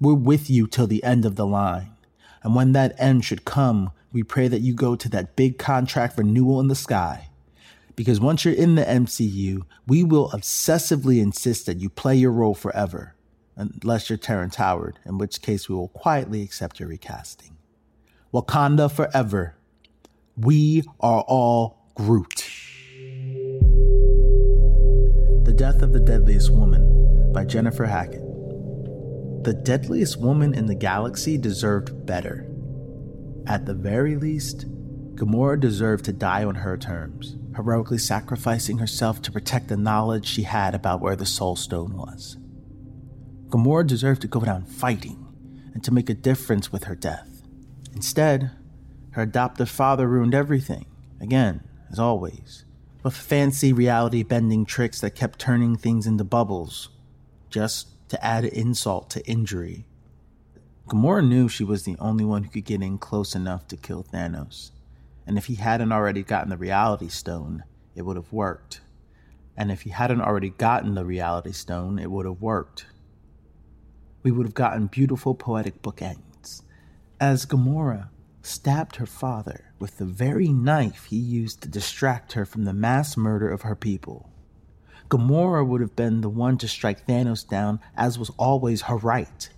we're 0.00 0.14
with 0.14 0.48
you 0.48 0.66
till 0.66 0.86
the 0.86 1.04
end 1.04 1.26
of 1.26 1.36
the 1.36 1.46
line. 1.46 1.96
And 2.42 2.54
when 2.54 2.72
that 2.72 2.94
end 2.98 3.26
should 3.26 3.44
come, 3.44 3.92
we 4.10 4.22
pray 4.22 4.48
that 4.48 4.62
you 4.62 4.72
go 4.72 4.96
to 4.96 5.08
that 5.10 5.36
big 5.36 5.58
contract 5.58 6.16
renewal 6.16 6.60
in 6.60 6.68
the 6.68 6.74
sky 6.74 7.29
because 8.00 8.18
once 8.18 8.46
you're 8.46 8.54
in 8.54 8.76
the 8.76 8.82
MCU, 8.82 9.60
we 9.86 10.02
will 10.02 10.30
obsessively 10.30 11.20
insist 11.20 11.66
that 11.66 11.80
you 11.80 11.90
play 11.90 12.16
your 12.16 12.32
role 12.32 12.54
forever, 12.54 13.14
unless 13.56 14.08
you're 14.08 14.16
Terrence 14.16 14.56
Howard, 14.56 14.98
in 15.04 15.18
which 15.18 15.42
case 15.42 15.68
we 15.68 15.74
will 15.74 15.88
quietly 15.88 16.40
accept 16.40 16.80
your 16.80 16.88
recasting. 16.88 17.58
Wakanda 18.32 18.90
forever. 18.90 19.54
We 20.34 20.82
are 21.00 21.20
all 21.28 21.90
Groot. 21.94 22.48
The 25.44 25.52
Death 25.54 25.82
of 25.82 25.92
the 25.92 26.00
Deadliest 26.00 26.50
Woman 26.54 27.30
by 27.34 27.44
Jennifer 27.44 27.84
Hackett. 27.84 28.24
The 29.44 29.60
deadliest 29.62 30.18
woman 30.18 30.54
in 30.54 30.64
the 30.64 30.74
galaxy 30.74 31.36
deserved 31.36 32.06
better. 32.06 32.50
At 33.46 33.66
the 33.66 33.74
very 33.74 34.16
least, 34.16 34.64
Gamora 35.16 35.60
deserved 35.60 36.06
to 36.06 36.14
die 36.14 36.44
on 36.44 36.54
her 36.54 36.78
terms 36.78 37.36
heroically 37.56 37.98
sacrificing 37.98 38.78
herself 38.78 39.20
to 39.22 39.32
protect 39.32 39.68
the 39.68 39.76
knowledge 39.76 40.26
she 40.26 40.42
had 40.42 40.74
about 40.74 41.00
where 41.00 41.16
the 41.16 41.26
Soul 41.26 41.56
Stone 41.56 41.96
was. 41.96 42.36
Gamora 43.48 43.86
deserved 43.86 44.22
to 44.22 44.28
go 44.28 44.40
down 44.40 44.64
fighting 44.64 45.26
and 45.74 45.82
to 45.82 45.92
make 45.92 46.08
a 46.08 46.14
difference 46.14 46.70
with 46.70 46.84
her 46.84 46.94
death. 46.94 47.42
Instead, 47.92 48.52
her 49.12 49.22
adoptive 49.22 49.68
father 49.68 50.06
ruined 50.06 50.34
everything, 50.34 50.86
again, 51.20 51.62
as 51.90 51.98
always, 51.98 52.64
with 53.02 53.16
fancy 53.16 53.72
reality 53.72 54.22
bending 54.22 54.64
tricks 54.64 55.00
that 55.00 55.16
kept 55.16 55.38
turning 55.38 55.76
things 55.76 56.06
into 56.06 56.22
bubbles, 56.22 56.90
just 57.48 57.88
to 58.08 58.24
add 58.24 58.44
insult 58.44 59.10
to 59.10 59.26
injury. 59.26 59.86
Gamora 60.86 61.26
knew 61.26 61.48
she 61.48 61.64
was 61.64 61.82
the 61.82 61.96
only 61.98 62.24
one 62.24 62.44
who 62.44 62.50
could 62.50 62.64
get 62.64 62.82
in 62.82 62.98
close 62.98 63.34
enough 63.34 63.66
to 63.68 63.76
kill 63.76 64.04
Thanos 64.04 64.70
and 65.30 65.38
if 65.38 65.46
he 65.46 65.54
hadn't 65.54 65.92
already 65.92 66.24
gotten 66.24 66.50
the 66.50 66.56
reality 66.56 67.08
stone, 67.08 67.62
it 67.94 68.02
would 68.02 68.16
have 68.16 68.32
worked. 68.32 68.80
And 69.56 69.70
if 69.70 69.82
he 69.82 69.90
hadn't 69.90 70.22
already 70.22 70.50
gotten 70.50 70.96
the 70.96 71.04
reality 71.04 71.52
stone, 71.52 72.00
it 72.00 72.10
would 72.10 72.26
have 72.26 72.42
worked. 72.42 72.86
We 74.24 74.32
would 74.32 74.44
have 74.44 74.54
gotten 74.54 74.88
beautiful 74.88 75.36
poetic 75.36 75.82
bookends. 75.82 76.62
As 77.20 77.46
Gamora 77.46 78.08
stabbed 78.42 78.96
her 78.96 79.06
father 79.06 79.72
with 79.78 79.98
the 79.98 80.04
very 80.04 80.48
knife 80.48 81.04
he 81.04 81.18
used 81.18 81.62
to 81.62 81.68
distract 81.68 82.32
her 82.32 82.44
from 82.44 82.64
the 82.64 82.72
mass 82.72 83.16
murder 83.16 83.52
of 83.52 83.62
her 83.62 83.76
people. 83.76 84.32
Gamora 85.10 85.64
would 85.64 85.80
have 85.80 85.94
been 85.94 86.22
the 86.22 86.28
one 86.28 86.58
to 86.58 86.66
strike 86.66 87.06
Thanos 87.06 87.48
down, 87.48 87.78
as 87.96 88.18
was 88.18 88.30
always 88.30 88.82
her 88.82 88.96
right. 88.96 89.48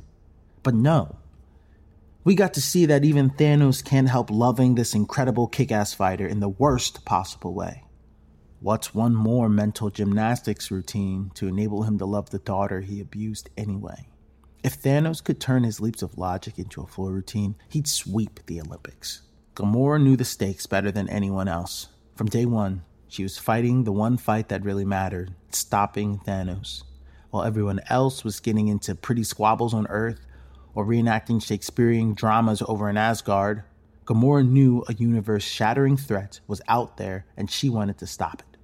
But 0.62 0.74
no, 0.74 1.16
we 2.24 2.34
got 2.34 2.54
to 2.54 2.60
see 2.60 2.86
that 2.86 3.04
even 3.04 3.30
Thanos 3.30 3.84
can't 3.84 4.08
help 4.08 4.30
loving 4.30 4.74
this 4.74 4.94
incredible 4.94 5.48
kick 5.48 5.72
ass 5.72 5.92
fighter 5.92 6.26
in 6.26 6.40
the 6.40 6.48
worst 6.48 7.04
possible 7.04 7.54
way. 7.54 7.84
What's 8.60 8.94
one 8.94 9.14
more 9.14 9.48
mental 9.48 9.90
gymnastics 9.90 10.70
routine 10.70 11.32
to 11.34 11.48
enable 11.48 11.82
him 11.82 11.98
to 11.98 12.06
love 12.06 12.30
the 12.30 12.38
daughter 12.38 12.80
he 12.80 13.00
abused 13.00 13.50
anyway? 13.56 14.08
If 14.62 14.80
Thanos 14.80 15.22
could 15.22 15.40
turn 15.40 15.64
his 15.64 15.80
leaps 15.80 16.02
of 16.02 16.16
logic 16.16 16.60
into 16.60 16.80
a 16.80 16.86
full 16.86 17.10
routine, 17.10 17.56
he'd 17.70 17.88
sweep 17.88 18.38
the 18.46 18.60
Olympics. 18.60 19.22
Gamora 19.56 20.00
knew 20.00 20.16
the 20.16 20.24
stakes 20.24 20.66
better 20.66 20.92
than 20.92 21.08
anyone 21.08 21.48
else. 21.48 21.88
From 22.14 22.28
day 22.28 22.46
one, 22.46 22.84
she 23.08 23.24
was 23.24 23.36
fighting 23.36 23.82
the 23.82 23.90
one 23.90 24.16
fight 24.16 24.48
that 24.50 24.62
really 24.62 24.84
mattered 24.84 25.34
stopping 25.50 26.20
Thanos. 26.20 26.84
While 27.30 27.42
everyone 27.42 27.80
else 27.88 28.22
was 28.22 28.38
getting 28.38 28.68
into 28.68 28.94
pretty 28.94 29.24
squabbles 29.24 29.74
on 29.74 29.88
Earth, 29.88 30.24
or 30.74 30.84
reenacting 30.84 31.42
Shakespearean 31.42 32.14
dramas 32.14 32.62
over 32.66 32.88
in 32.88 32.96
Asgard, 32.96 33.64
Gamora 34.04 34.48
knew 34.48 34.84
a 34.88 34.94
universe 34.94 35.44
shattering 35.44 35.96
threat 35.96 36.40
was 36.46 36.60
out 36.68 36.96
there 36.96 37.26
and 37.36 37.50
she 37.50 37.68
wanted 37.68 37.98
to 37.98 38.06
stop 38.06 38.40
it. 38.40 38.58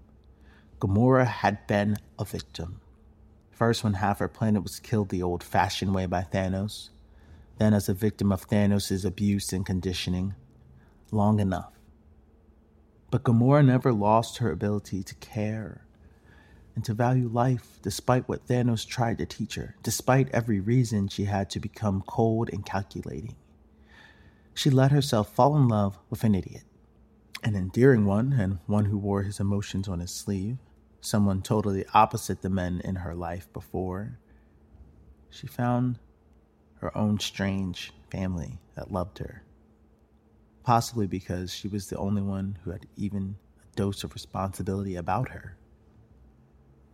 Gamora 0.81 1.27
had 1.27 1.67
been 1.67 1.97
a 2.19 2.25
victim. 2.25 2.81
First, 3.51 3.83
when 3.83 3.95
half 3.95 4.21
her 4.21 4.29
planet 4.29 4.63
was 4.63 4.79
killed 4.79 5.09
the 5.09 5.23
old 5.23 5.43
fashioned 5.43 5.95
way 5.95 6.07
by 6.07 6.23
Thanos, 6.23 6.91
then 7.59 7.75
as 7.75 7.89
a 7.89 7.95
victim 7.95 8.31
of 8.31 8.49
Thanos' 8.49 9.05
abuse 9.05 9.53
and 9.53 9.67
conditioning. 9.67 10.35
Long 11.11 11.41
enough. 11.41 11.73
But 13.11 13.25
Gamora 13.25 13.65
never 13.65 13.93
lost 13.93 14.39
her 14.39 14.53
ability 14.53 15.03
to 15.03 15.15
care 15.17 15.88
and 16.79 16.85
to 16.85 16.95
value 16.95 17.27
life 17.27 17.81
despite 17.83 18.29
what 18.29 18.47
Thanos 18.47 18.87
tried 18.87 19.19
to 19.19 19.27
teach 19.27 19.57
her, 19.57 19.75
despite 19.83 20.31
every 20.31 20.61
reason 20.61 21.09
she 21.09 21.25
had 21.25 21.51
to 21.51 21.59
become 21.59 22.05
cold 22.07 22.49
and 22.53 22.65
calculating. 22.65 23.35
She 24.55 24.71
let 24.71 24.93
herself 24.93 25.35
fall 25.35 25.57
in 25.57 25.67
love 25.67 25.99
with 26.09 26.23
an 26.23 26.37
idiot, 26.37 26.63
an 27.43 27.57
endearing 27.57 28.07
one, 28.07 28.35
and 28.35 28.61
one 28.67 28.85
who 28.85 28.97
wore 28.97 29.25
his 29.25 29.41
emotions 29.41 29.89
on 29.89 29.99
his 29.99 30.13
sleeve, 30.13 30.59
someone 31.01 31.43
totally 31.43 31.85
opposite 31.95 32.43
the 32.43 32.49
men 32.49 32.81
in 32.85 32.95
her 32.95 33.17
life 33.17 33.53
before. 33.53 34.21
She 35.31 35.49
found 35.49 35.99
her 36.77 36.97
own 36.97 37.19
strange 37.19 37.93
family 38.09 38.61
that 38.77 38.93
loved 38.93 39.19
her, 39.19 39.43
possibly 40.63 41.09
because 41.09 41.53
she 41.53 41.67
was 41.67 41.89
the 41.89 41.99
only 41.99 42.23
one 42.23 42.57
who 42.63 42.71
had 42.71 42.87
even 42.97 43.35
a 43.65 43.75
dose 43.75 44.05
of 44.05 44.15
responsibility 44.15 44.95
about 44.95 45.31
her. 45.31 45.57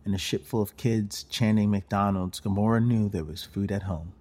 In 0.05 0.13
a 0.13 0.19
ship 0.19 0.45
full 0.45 0.61
of 0.61 0.77
kids 0.77 1.23
chanting 1.23 1.71
McDonald's, 1.71 2.39
Gamora 2.39 2.85
knew 2.85 3.09
there 3.09 3.23
was 3.23 3.43
food 3.43 3.71
at 3.71 3.83
home. 3.83 4.13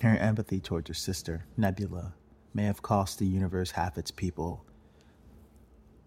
Her 0.00 0.16
empathy 0.16 0.58
towards 0.58 0.88
her 0.88 0.94
sister, 0.94 1.44
Nebula, 1.56 2.14
may 2.52 2.64
have 2.64 2.82
cost 2.82 3.18
the 3.18 3.26
universe 3.26 3.70
half 3.72 3.96
its 3.96 4.10
people, 4.10 4.64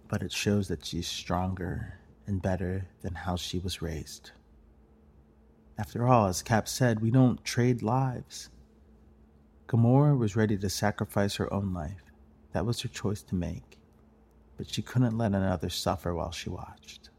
but 0.10 0.22
it 0.22 0.34
shows 0.34 0.68
that 0.68 0.84
she's 0.84 1.08
stronger 1.08 2.00
and 2.28 2.42
better 2.42 2.88
than 3.02 3.16
how 3.16 3.38
she 3.38 3.60
was 3.60 3.82
raised. 3.82 4.32
After 5.78 6.06
all, 6.08 6.26
as 6.28 6.42
Cap 6.42 6.68
said, 6.68 7.02
we 7.02 7.12
don't 7.12 7.44
trade 7.46 7.82
lives. 7.82 8.50
Gamora 9.68 10.18
was 10.18 10.36
ready 10.36 10.58
to 10.58 10.70
sacrifice 10.70 11.36
her 11.36 11.52
own 11.54 11.74
life. 11.74 12.04
That 12.52 12.66
was 12.66 12.82
her 12.82 12.90
choice 12.90 13.24
to 13.24 13.36
make, 13.36 13.80
but 14.58 14.70
she 14.70 14.82
couldn't 14.82 15.18
let 15.18 15.34
another 15.34 15.70
suffer 15.70 16.14
while 16.14 16.32
she 16.32 16.50
watched. 16.50 17.10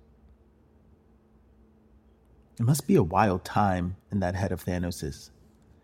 It 2.59 2.63
must 2.63 2.87
be 2.87 2.95
a 2.95 3.03
wild 3.03 3.45
time 3.45 3.97
in 4.13 4.21
that 4.21 4.37
head 4.37 4.53
of 4.53 4.63
Thanos's. 4.63 5.31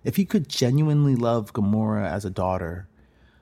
If 0.05 0.17
he 0.17 0.25
could 0.25 0.49
genuinely 0.49 1.17
love 1.17 1.53
Gamora 1.53 2.09
as 2.09 2.25
a 2.25 2.31
daughter, 2.31 2.89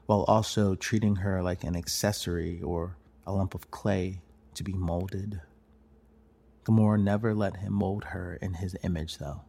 while 0.07 0.25
also 0.27 0.75
treating 0.75 1.17
her 1.17 1.43
like 1.43 1.63
an 1.63 1.77
accessory 1.77 2.63
or 2.63 2.97
a 3.27 3.33
lump 3.33 3.55
of 3.55 3.71
clay 3.71 4.23
to 4.55 4.65
be 4.65 4.73
molded. 4.73 5.43
Gamora 6.65 6.99
never 6.99 7.35
let 7.35 7.59
him 7.59 7.75
mold 7.75 8.05
her 8.05 8.39
in 8.41 8.55
his 8.55 8.75
image, 8.83 9.19
though. 9.19 9.43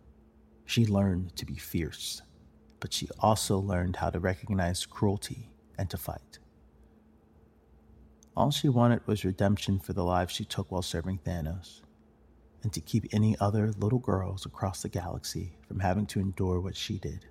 She 0.66 0.86
learned 0.86 1.38
to 1.38 1.46
be 1.46 1.56
fierce, 1.56 2.22
but 2.82 2.92
she 2.92 3.08
also 3.20 3.58
learned 3.58 3.96
how 3.96 4.10
to 4.10 4.20
recognize 4.20 4.86
cruelty 4.86 5.50
and 5.78 5.90
to 5.90 5.98
fight. 5.98 6.40
All 8.36 8.52
she 8.52 8.68
wanted 8.68 9.08
was 9.08 9.24
redemption 9.24 9.80
for 9.80 9.94
the 9.94 10.04
lives 10.04 10.34
she 10.34 10.44
took 10.44 10.70
while 10.70 10.82
serving 10.82 11.20
Thanos, 11.20 11.82
and 12.64 12.74
to 12.74 12.82
keep 12.82 13.06
any 13.12 13.38
other 13.40 13.72
little 13.78 14.00
girls 14.00 14.46
across 14.46 14.82
the 14.82 14.90
galaxy 14.90 15.54
from 15.68 15.80
having 15.80 16.06
to 16.08 16.20
endure 16.20 16.60
what 16.60 16.76
she 16.76 16.98
did. 16.98 17.26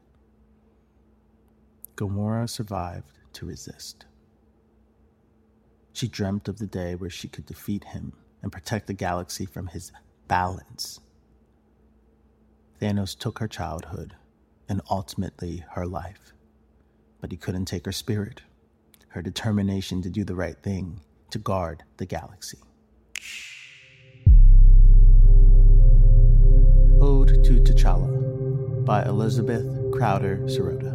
Gamora 1.97 2.49
survived 2.49 3.19
to 3.35 3.47
resist. 3.47 4.07
She 5.93 6.09
dreamt 6.09 6.49
of 6.49 6.59
the 6.59 6.67
day 6.67 6.95
where 6.95 7.11
she 7.11 7.29
could 7.29 7.47
defeat 7.47 7.85
him 7.85 8.13
and 8.43 8.53
protect 8.53 8.87
the 8.87 8.95
galaxy 8.95 9.45
from 9.47 9.67
his 9.67 9.91
balance. 10.29 11.01
Thanos 12.81 13.19
took 13.19 13.41
her 13.41 13.49
childhood 13.49 14.15
and 14.69 14.81
ultimately 14.89 15.65
her 15.73 15.87
life, 15.87 16.33
but 17.21 17.33
he 17.33 17.37
couldn't 17.37 17.65
take 17.65 17.85
her 17.87 17.93
spirit, 17.93 18.43
her 19.09 19.23
determination 19.23 20.03
to 20.03 20.11
do 20.11 20.23
the 20.23 20.37
right 20.37 20.59
thing, 20.63 21.01
to 21.31 21.39
guard 21.39 21.83
the 21.97 22.07
galaxy. 22.07 22.59
Ode 27.29 27.45
to 27.45 27.61
T'Challa 27.61 28.85
by 28.87 29.03
Elizabeth 29.03 29.67
Crowder 29.93 30.39
Serota. 30.45 30.95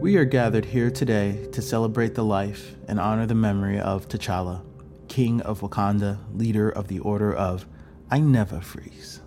We 0.00 0.16
are 0.18 0.24
gathered 0.24 0.64
here 0.64 0.88
today 0.88 1.48
to 1.50 1.60
celebrate 1.60 2.14
the 2.14 2.24
life 2.24 2.76
and 2.86 3.00
honor 3.00 3.26
the 3.26 3.34
memory 3.34 3.80
of 3.80 4.06
T'Challa, 4.08 4.62
King 5.08 5.40
of 5.40 5.62
Wakanda, 5.62 6.18
leader 6.32 6.70
of 6.70 6.86
the 6.86 7.00
Order 7.00 7.34
of 7.34 7.66
I 8.08 8.20
Never 8.20 8.60
Freeze, 8.60 9.20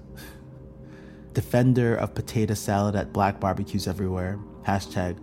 defender 1.34 1.96
of 1.96 2.16
potato 2.16 2.54
salad 2.54 2.96
at 2.96 3.12
black 3.12 3.42
barbecues 3.42 3.88
everywhere, 3.88 4.40
hashtag 4.66 5.18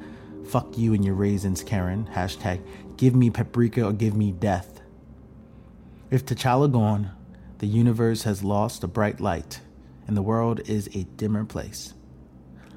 fuck 0.46 0.76
you 0.76 0.92
and 0.92 1.06
your 1.06 1.14
raisins, 1.14 1.64
Karen, 1.64 2.06
hashtag 2.12 2.60
give 2.98 3.14
me 3.14 3.30
paprika 3.30 3.84
or 3.84 3.94
give 3.94 4.14
me 4.14 4.30
death. 4.30 4.82
If 6.10 6.26
T'Challa 6.26 6.70
gone, 6.70 7.12
the 7.58 7.66
universe 7.66 8.24
has 8.24 8.44
lost 8.44 8.84
a 8.84 8.88
bright 8.88 9.20
light, 9.20 9.60
and 10.06 10.16
the 10.16 10.22
world 10.22 10.60
is 10.68 10.88
a 10.94 11.04
dimmer 11.16 11.44
place. 11.44 11.94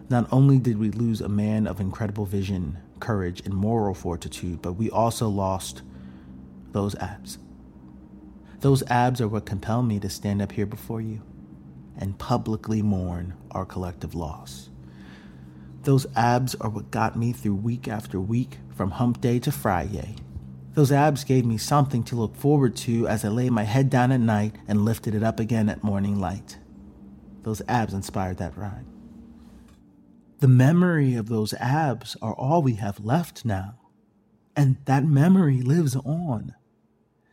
Not 0.09 0.27
only 0.31 0.57
did 0.57 0.77
we 0.77 0.89
lose 0.89 1.21
a 1.21 1.29
man 1.29 1.67
of 1.67 1.79
incredible 1.79 2.25
vision, 2.25 2.77
courage, 2.99 3.41
and 3.45 3.53
moral 3.53 3.93
fortitude, 3.93 4.61
but 4.61 4.73
we 4.73 4.89
also 4.89 5.29
lost 5.29 5.83
those 6.71 6.95
abs. 6.95 7.37
Those 8.61 8.83
abs 8.87 9.21
are 9.21 9.27
what 9.27 9.45
compel 9.45 9.83
me 9.83 9.99
to 9.99 10.09
stand 10.09 10.41
up 10.41 10.51
here 10.51 10.65
before 10.65 11.01
you 11.01 11.21
and 11.97 12.17
publicly 12.17 12.81
mourn 12.81 13.35
our 13.51 13.65
collective 13.65 14.15
loss. 14.15 14.69
Those 15.83 16.07
abs 16.15 16.55
are 16.55 16.69
what 16.69 16.91
got 16.91 17.15
me 17.15 17.31
through 17.31 17.55
week 17.55 17.87
after 17.87 18.19
week 18.19 18.57
from 18.75 18.91
hump 18.91 19.21
day 19.21 19.39
to 19.39 19.51
Friday. 19.51 20.15
Those 20.73 20.91
abs 20.91 21.23
gave 21.23 21.45
me 21.45 21.57
something 21.57 22.03
to 22.05 22.15
look 22.15 22.35
forward 22.35 22.75
to 22.77 23.07
as 23.07 23.23
I 23.23 23.29
laid 23.29 23.51
my 23.51 23.63
head 23.63 23.89
down 23.89 24.11
at 24.11 24.19
night 24.19 24.55
and 24.67 24.85
lifted 24.85 25.15
it 25.15 25.23
up 25.23 25.39
again 25.39 25.69
at 25.69 25.83
morning 25.83 26.19
light. 26.19 26.57
Those 27.49 27.63
abs 27.67 27.95
inspired 27.95 28.37
that 28.37 28.55
rhyme. 28.55 28.85
The 30.37 30.47
memory 30.47 31.15
of 31.15 31.29
those 31.29 31.55
abs 31.55 32.15
are 32.21 32.35
all 32.35 32.61
we 32.61 32.75
have 32.75 33.03
left 33.03 33.43
now. 33.43 33.79
And 34.55 34.77
that 34.85 35.03
memory 35.03 35.63
lives 35.63 35.95
on 35.95 36.53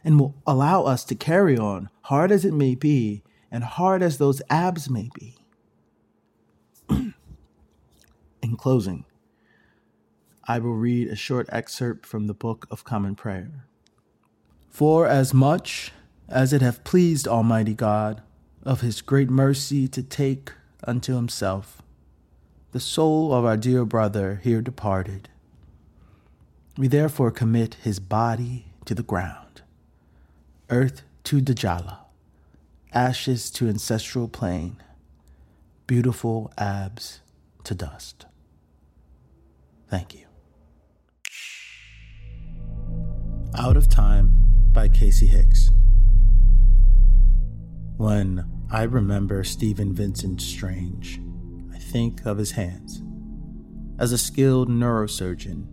and 0.03 0.19
will 0.19 0.35
allow 0.47 0.85
us 0.85 1.05
to 1.05 1.15
carry 1.15 1.59
on, 1.59 1.91
hard 2.05 2.33
as 2.33 2.47
it 2.47 2.55
may 2.55 2.75
be, 2.75 3.25
and 3.51 3.63
hard 3.63 4.03
as 4.03 4.17
those 4.17 4.41
abs 4.49 4.89
may 4.89 5.11
be. 5.15 5.37
In 6.89 8.57
closing, 8.57 9.05
I 10.49 10.61
will 10.61 10.77
read 10.77 11.09
a 11.09 11.17
short 11.17 11.47
excerpt 11.53 12.07
from 12.07 12.27
the 12.27 12.33
Book 12.33 12.67
of 12.71 12.85
Common 12.85 13.17
Prayer. 13.17 13.67
For 14.71 15.07
as 15.07 15.35
much 15.35 15.93
as 16.27 16.55
it 16.55 16.63
hath 16.63 16.85
pleased 16.85 17.29
Almighty 17.29 17.75
God 17.75 18.23
of 18.67 18.81
his 18.81 19.01
great 19.01 19.31
mercy 19.31 19.87
to 19.87 20.03
take 20.03 20.53
unto 20.85 21.15
himself 21.15 21.81
the 22.73 22.81
soul 22.81 23.33
of 23.33 23.45
our 23.45 23.57
dear 23.57 23.85
brother 23.85 24.41
here 24.43 24.61
departed. 24.61 25.29
We 26.77 26.89
therefore 26.89 27.31
commit 27.31 27.75
his 27.75 28.01
body 28.01 28.67
to 28.85 28.95
the 28.95 29.05
ground, 29.05 29.63
earth 30.69 31.03
to 31.25 31.41
Djalia, 31.41 31.99
ashes 32.93 33.51
to 33.53 33.69
ancestral 33.69 34.29
plane, 34.29 34.83
beautiful 35.87 36.53
abs 36.59 37.21
to 37.65 37.75
dust. 37.75 38.27
Thank 39.89 40.13
you. 40.13 40.27
Out 43.57 43.77
of 43.77 43.89
Time 43.89 44.35
by 44.73 44.89
Casey 44.89 45.29
Hicks. 45.29 45.71
When 47.97 48.56
I 48.69 48.83
remember 48.83 49.45
Stephen 49.45 49.95
Vincent 49.95 50.43
Strange, 50.43 51.21
I 51.73 51.79
think 51.79 52.27
of 52.27 52.37
his 52.37 52.51
hands. 52.51 53.01
As 53.97 54.11
a 54.11 54.19
skilled 54.19 54.69
neurosurgeon, 54.69 55.67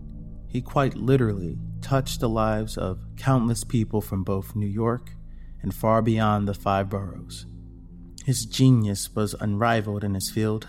he 0.47 0.61
quite 0.61 0.95
literally 0.95 1.57
touched 1.81 2.19
the 2.19 2.29
lives 2.29 2.77
of 2.77 3.03
countless 3.17 3.63
people 3.63 3.99
from 3.99 4.23
both 4.23 4.55
New 4.55 4.67
York 4.67 5.11
and 5.63 5.73
far 5.73 6.03
beyond 6.03 6.47
the 6.47 6.53
five 6.53 6.87
boroughs. 6.87 7.47
His 8.25 8.45
genius 8.45 9.13
was 9.15 9.33
unrivaled 9.39 10.03
in 10.03 10.13
his 10.13 10.29
field, 10.29 10.67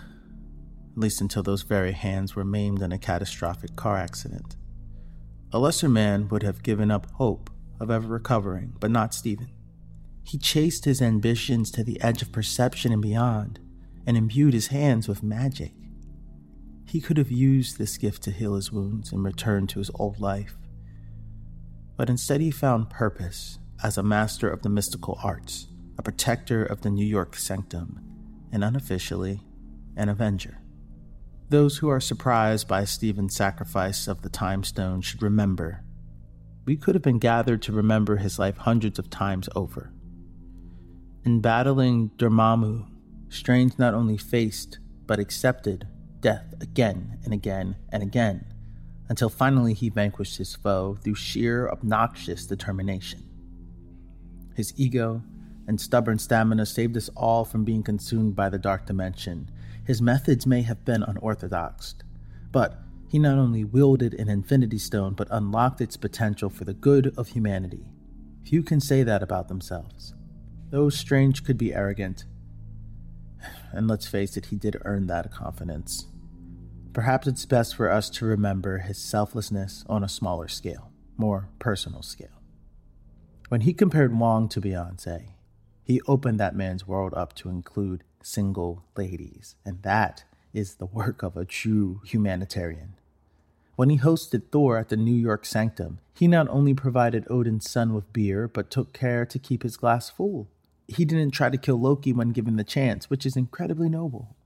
at 0.92 0.98
least 0.98 1.20
until 1.20 1.42
those 1.42 1.62
very 1.62 1.92
hands 1.92 2.34
were 2.34 2.44
maimed 2.44 2.80
in 2.80 2.90
a 2.90 2.98
catastrophic 2.98 3.76
car 3.76 3.98
accident. 3.98 4.56
A 5.52 5.58
lesser 5.58 5.90
man 5.90 6.28
would 6.28 6.42
have 6.42 6.62
given 6.62 6.90
up 6.90 7.10
hope 7.12 7.50
of 7.78 7.90
ever 7.90 8.08
recovering, 8.08 8.72
but 8.80 8.90
not 8.90 9.14
Stephen. 9.14 9.50
He 10.24 10.38
chased 10.38 10.84
his 10.84 11.00
ambitions 11.00 11.70
to 11.72 11.84
the 11.84 12.00
edge 12.00 12.22
of 12.22 12.32
perception 12.32 12.92
and 12.92 13.02
beyond, 13.02 13.60
and 14.06 14.16
imbued 14.16 14.54
his 14.54 14.68
hands 14.68 15.06
with 15.06 15.22
magic. 15.22 15.72
He 16.86 17.00
could 17.00 17.18
have 17.18 17.30
used 17.30 17.78
this 17.78 17.96
gift 17.96 18.22
to 18.24 18.30
heal 18.30 18.54
his 18.54 18.72
wounds 18.72 19.12
and 19.12 19.22
return 19.22 19.66
to 19.68 19.78
his 19.78 19.90
old 19.94 20.20
life. 20.20 20.56
But 21.96 22.10
instead, 22.10 22.40
he 22.40 22.50
found 22.50 22.90
purpose 22.90 23.58
as 23.82 23.98
a 23.98 24.02
master 24.02 24.48
of 24.48 24.62
the 24.62 24.68
mystical 24.68 25.18
arts, 25.22 25.68
a 25.98 26.02
protector 26.02 26.64
of 26.64 26.80
the 26.80 26.90
New 26.90 27.06
York 27.06 27.36
sanctum, 27.36 28.00
and 28.50 28.64
unofficially, 28.64 29.42
an 29.96 30.08
avenger. 30.08 30.58
Those 31.50 31.78
who 31.78 31.88
are 31.88 32.00
surprised 32.00 32.66
by 32.66 32.84
Stephen's 32.84 33.36
sacrifice 33.36 34.08
of 34.08 34.22
the 34.22 34.30
time 34.30 34.64
stone 34.64 35.02
should 35.02 35.22
remember 35.22 35.84
we 36.64 36.76
could 36.76 36.94
have 36.94 37.02
been 37.02 37.18
gathered 37.18 37.62
to 37.62 37.72
remember 37.72 38.16
his 38.16 38.38
life 38.38 38.56
hundreds 38.58 38.98
of 38.98 39.10
times 39.10 39.48
over. 39.54 39.92
In 41.24 41.40
battling 41.40 42.10
Dormammu 42.18 42.86
Strange 43.30 43.78
not 43.78 43.94
only 43.94 44.18
faced, 44.18 44.78
but 45.06 45.18
accepted 45.18 45.88
death 46.20 46.52
again 46.60 47.18
and 47.24 47.32
again 47.32 47.76
and 47.88 48.02
again, 48.02 48.44
until 49.08 49.30
finally 49.30 49.72
he 49.72 49.88
vanquished 49.88 50.36
his 50.36 50.54
foe 50.54 50.98
through 51.02 51.14
sheer 51.14 51.66
obnoxious 51.70 52.44
determination. 52.46 53.24
His 54.54 54.74
ego 54.76 55.22
and 55.66 55.80
stubborn 55.80 56.18
stamina 56.18 56.66
saved 56.66 56.94
us 56.94 57.08
all 57.16 57.46
from 57.46 57.64
being 57.64 57.82
consumed 57.82 58.36
by 58.36 58.50
the 58.50 58.58
dark 58.58 58.84
dimension. 58.84 59.50
His 59.82 60.02
methods 60.02 60.46
may 60.46 60.60
have 60.60 60.84
been 60.84 61.02
unorthodox, 61.02 61.94
but 62.52 62.82
he 63.08 63.18
not 63.18 63.38
only 63.38 63.64
wielded 63.64 64.12
an 64.12 64.28
infinity 64.28 64.78
stone 64.78 65.14
but 65.14 65.28
unlocked 65.30 65.80
its 65.80 65.96
potential 65.96 66.50
for 66.50 66.64
the 66.64 66.74
good 66.74 67.14
of 67.16 67.28
humanity. 67.28 67.88
Few 68.44 68.62
can 68.62 68.78
say 68.78 69.02
that 69.02 69.22
about 69.22 69.48
themselves. 69.48 70.12
Though 70.74 70.90
Strange 70.90 71.44
could 71.44 71.56
be 71.56 71.72
arrogant, 71.72 72.24
and 73.72 73.86
let's 73.86 74.08
face 74.08 74.36
it, 74.36 74.46
he 74.46 74.56
did 74.56 74.76
earn 74.84 75.06
that 75.06 75.30
confidence. 75.30 76.08
Perhaps 76.92 77.28
it's 77.28 77.46
best 77.46 77.76
for 77.76 77.88
us 77.88 78.10
to 78.10 78.24
remember 78.24 78.78
his 78.78 78.98
selflessness 78.98 79.84
on 79.88 80.02
a 80.02 80.08
smaller 80.08 80.48
scale, 80.48 80.90
more 81.16 81.48
personal 81.60 82.02
scale. 82.02 82.42
When 83.50 83.60
he 83.60 83.72
compared 83.72 84.18
Wong 84.18 84.48
to 84.48 84.60
Beyonce, 84.60 85.34
he 85.84 86.00
opened 86.08 86.40
that 86.40 86.56
man's 86.56 86.88
world 86.88 87.14
up 87.14 87.34
to 87.34 87.50
include 87.50 88.02
single 88.20 88.82
ladies, 88.96 89.54
and 89.64 89.80
that 89.82 90.24
is 90.52 90.74
the 90.74 90.86
work 90.86 91.22
of 91.22 91.36
a 91.36 91.44
true 91.44 92.00
humanitarian. 92.04 92.94
When 93.76 93.90
he 93.90 93.98
hosted 93.98 94.50
Thor 94.50 94.76
at 94.76 94.88
the 94.88 94.96
New 94.96 95.14
York 95.14 95.46
Sanctum, 95.46 96.00
he 96.12 96.26
not 96.26 96.48
only 96.48 96.74
provided 96.74 97.30
Odin's 97.30 97.70
son 97.70 97.94
with 97.94 98.12
beer, 98.12 98.48
but 98.48 98.72
took 98.72 98.92
care 98.92 99.24
to 99.24 99.38
keep 99.38 99.62
his 99.62 99.76
glass 99.76 100.10
full 100.10 100.48
he 100.88 101.04
didn't 101.04 101.30
try 101.30 101.50
to 101.50 101.58
kill 101.58 101.80
Loki 101.80 102.12
when 102.12 102.30
given 102.30 102.56
the 102.56 102.64
chance, 102.64 103.08
which 103.08 103.24
is 103.24 103.36
incredibly 103.36 103.88
noble. 103.88 104.36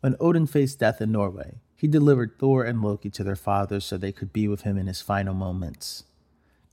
When 0.00 0.16
Odin 0.20 0.46
faced 0.46 0.78
death 0.78 1.00
in 1.00 1.12
Norway, 1.12 1.60
he 1.76 1.86
delivered 1.86 2.38
Thor 2.38 2.64
and 2.64 2.82
Loki 2.82 3.10
to 3.10 3.24
their 3.24 3.36
fathers 3.36 3.84
so 3.84 3.96
they 3.96 4.12
could 4.12 4.32
be 4.32 4.48
with 4.48 4.62
him 4.62 4.78
in 4.78 4.86
his 4.86 5.02
final 5.02 5.34
moments. 5.34 6.04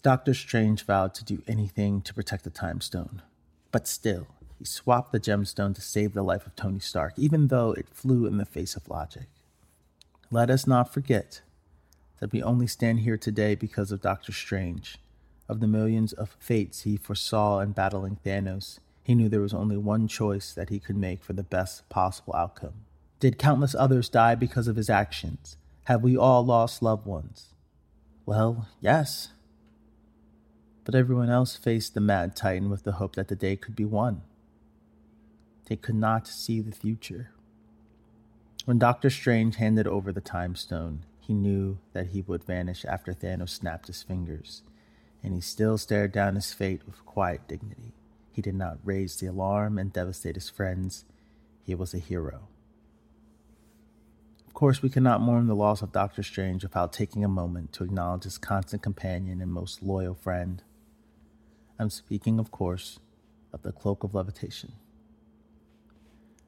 Doctor 0.02 0.34
Strange 0.34 0.86
vowed 0.86 1.14
to 1.16 1.26
do 1.26 1.44
anything 1.48 2.02
to 2.02 2.14
protect 2.14 2.44
the 2.44 2.50
Time 2.50 2.80
Stone, 2.82 3.22
but 3.72 3.88
still, 3.88 4.28
he 4.58 4.66
swapped 4.66 5.12
the 5.12 5.20
gemstone 5.20 5.74
to 5.76 5.82
save 5.82 6.14
the 6.14 6.24
life 6.24 6.46
of 6.46 6.56
Tony 6.56 6.80
Stark, 6.80 7.14
even 7.18 7.48
though 7.48 7.72
it 7.74 7.88
flew 7.90 8.26
in 8.26 8.38
the 8.38 8.46
face 8.46 8.76
of 8.76 8.88
logic. 8.90 9.28
Let 10.32 10.50
us 10.50 10.68
not 10.68 10.94
forget 10.94 11.42
that 12.20 12.32
we 12.32 12.44
only 12.44 12.68
stand 12.68 13.00
here 13.00 13.18
today 13.18 13.56
because 13.56 13.92
of 13.92 14.02
Doctor 14.02 14.32
Strange. 14.32 14.98
Of 15.48 15.60
the 15.60 15.68
millions 15.68 16.14
of 16.14 16.36
fates 16.40 16.82
he 16.82 16.98
foresaw 16.98 17.60
in 17.60 17.72
battling 17.72 18.20
Thanos, 18.24 18.80
he 19.10 19.16
knew 19.16 19.28
there 19.28 19.42
was 19.42 19.56
only 19.56 19.76
one 19.76 20.08
choice 20.08 20.54
that 20.54 20.70
he 20.70 20.80
could 20.80 20.96
make 20.96 21.24
for 21.24 21.34
the 21.34 21.42
best 21.42 21.90
possible 21.90 22.36
outcome. 22.36 22.86
Did 23.20 23.40
countless 23.40 23.74
others 23.74 24.08
die 24.08 24.36
because 24.36 24.68
of 24.68 24.76
his 24.76 24.88
actions? 24.88 25.58
Have 25.86 26.04
we 26.04 26.16
all 26.16 26.46
lost 26.46 26.84
loved 26.84 27.08
ones? 27.08 27.56
Well, 28.28 28.68
yes. 28.80 29.30
But 30.84 30.94
everyone 30.94 31.32
else 31.32 31.56
faced 31.56 31.96
the 31.96 32.00
mad 32.00 32.36
titan 32.36 32.70
with 32.70 32.84
the 32.84 32.92
hope 32.92 33.16
that 33.16 33.30
the 33.30 33.36
day 33.36 33.56
could 33.56 33.76
be 33.76 33.84
won. 33.84 34.22
They 35.66 35.76
could 35.76 35.96
not 35.96 36.28
see 36.28 36.62
the 36.62 36.72
future. 36.72 37.32
When 38.66 38.78
Doctor 38.78 39.10
Strange 39.10 39.56
handed 39.56 39.88
over 39.88 40.12
the 40.12 40.22
Time 40.22 40.56
Stone, 40.56 41.04
he 41.20 41.34
knew 41.34 41.80
that 41.94 42.10
he 42.10 42.22
would 42.22 42.44
vanish 42.44 42.86
after 42.86 43.16
Thanos 43.16 43.50
snapped 43.50 43.88
his 43.88 44.04
fingers, 44.04 44.62
and 45.24 45.34
he 45.34 45.42
still 45.42 45.80
stared 45.80 46.12
down 46.12 46.36
his 46.36 46.54
fate 46.54 46.82
with 46.86 47.04
quiet 47.08 47.48
dignity. 47.48 47.96
He 48.32 48.42
did 48.42 48.56
not 48.56 48.78
raise 48.84 49.18
the 49.18 49.28
alarm 49.28 49.78
and 49.78 49.92
devastate 49.92 50.36
his 50.36 50.50
friends. 50.50 51.06
He 51.66 51.76
was 51.76 51.94
a 51.94 52.00
hero. 52.00 52.48
Of 54.48 54.54
course, 54.54 54.82
we 54.82 54.90
cannot 54.90 55.22
mourn 55.22 55.48
the 55.48 55.56
loss 55.56 55.82
of 55.82 55.92
Doctor 55.92 56.24
Strange 56.24 56.64
without 56.64 56.92
taking 56.92 57.24
a 57.24 57.30
moment 57.30 57.72
to 57.74 57.84
acknowledge 57.84 58.24
his 58.24 58.38
constant 58.38 58.82
companion 58.82 59.42
and 59.42 59.52
most 59.52 59.82
loyal 59.84 60.16
friend. 60.16 60.64
I'm 61.78 61.90
speaking, 61.90 62.40
of 62.40 62.52
course, 62.52 63.00
of 63.54 63.62
the 63.62 63.72
Cloak 63.72 64.04
of 64.04 64.14
Levitation. 64.14 64.74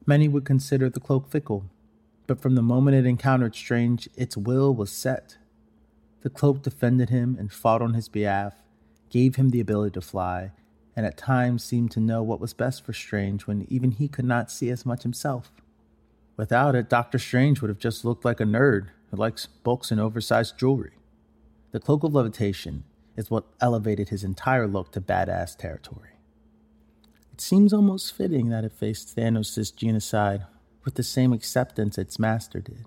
Many 0.04 0.28
would 0.28 0.44
consider 0.44 0.90
the 0.90 1.00
cloak 1.00 1.30
fickle, 1.30 1.70
but 2.26 2.40
from 2.40 2.54
the 2.54 2.62
moment 2.62 2.96
it 2.96 3.06
encountered 3.06 3.54
Strange, 3.54 4.08
its 4.16 4.36
will 4.36 4.74
was 4.74 4.90
set. 4.90 5.38
The 6.22 6.30
cloak 6.30 6.62
defended 6.62 7.10
him 7.10 7.36
and 7.38 7.52
fought 7.52 7.82
on 7.82 7.94
his 7.94 8.08
behalf, 8.08 8.54
gave 9.10 9.36
him 9.36 9.50
the 9.50 9.60
ability 9.60 9.92
to 9.92 10.00
fly, 10.00 10.52
and 10.94 11.06
at 11.06 11.16
times 11.16 11.64
seemed 11.64 11.90
to 11.92 12.00
know 12.00 12.22
what 12.22 12.40
was 12.40 12.52
best 12.52 12.84
for 12.84 12.92
Strange 12.92 13.46
when 13.46 13.66
even 13.70 13.92
he 13.92 14.08
could 14.08 14.24
not 14.24 14.50
see 14.50 14.70
as 14.70 14.84
much 14.84 15.02
himself. 15.02 15.50
Without 16.36 16.74
it, 16.74 16.88
Doctor 16.88 17.18
Strange 17.18 17.60
would 17.60 17.68
have 17.68 17.78
just 17.78 18.04
looked 18.04 18.24
like 18.24 18.40
a 18.40 18.44
nerd 18.44 18.88
who 19.10 19.16
likes 19.16 19.46
books 19.46 19.90
and 19.90 20.00
oversized 20.00 20.58
jewelry. 20.58 20.92
The 21.72 21.80
Cloak 21.80 22.04
of 22.04 22.14
Levitation 22.14 22.84
is 23.16 23.30
what 23.30 23.44
elevated 23.60 24.08
his 24.08 24.24
entire 24.24 24.66
look 24.66 24.92
to 24.92 25.00
badass 25.00 25.56
territory. 25.56 26.10
It 27.32 27.40
seems 27.40 27.72
almost 27.72 28.14
fitting 28.14 28.48
that 28.48 28.64
it 28.64 28.72
faced 28.72 29.16
Thanos' 29.16 29.74
genocide 29.74 30.44
with 30.84 30.94
the 30.94 31.02
same 31.02 31.32
acceptance 31.32 31.96
its 31.96 32.18
master 32.18 32.60
did. 32.60 32.84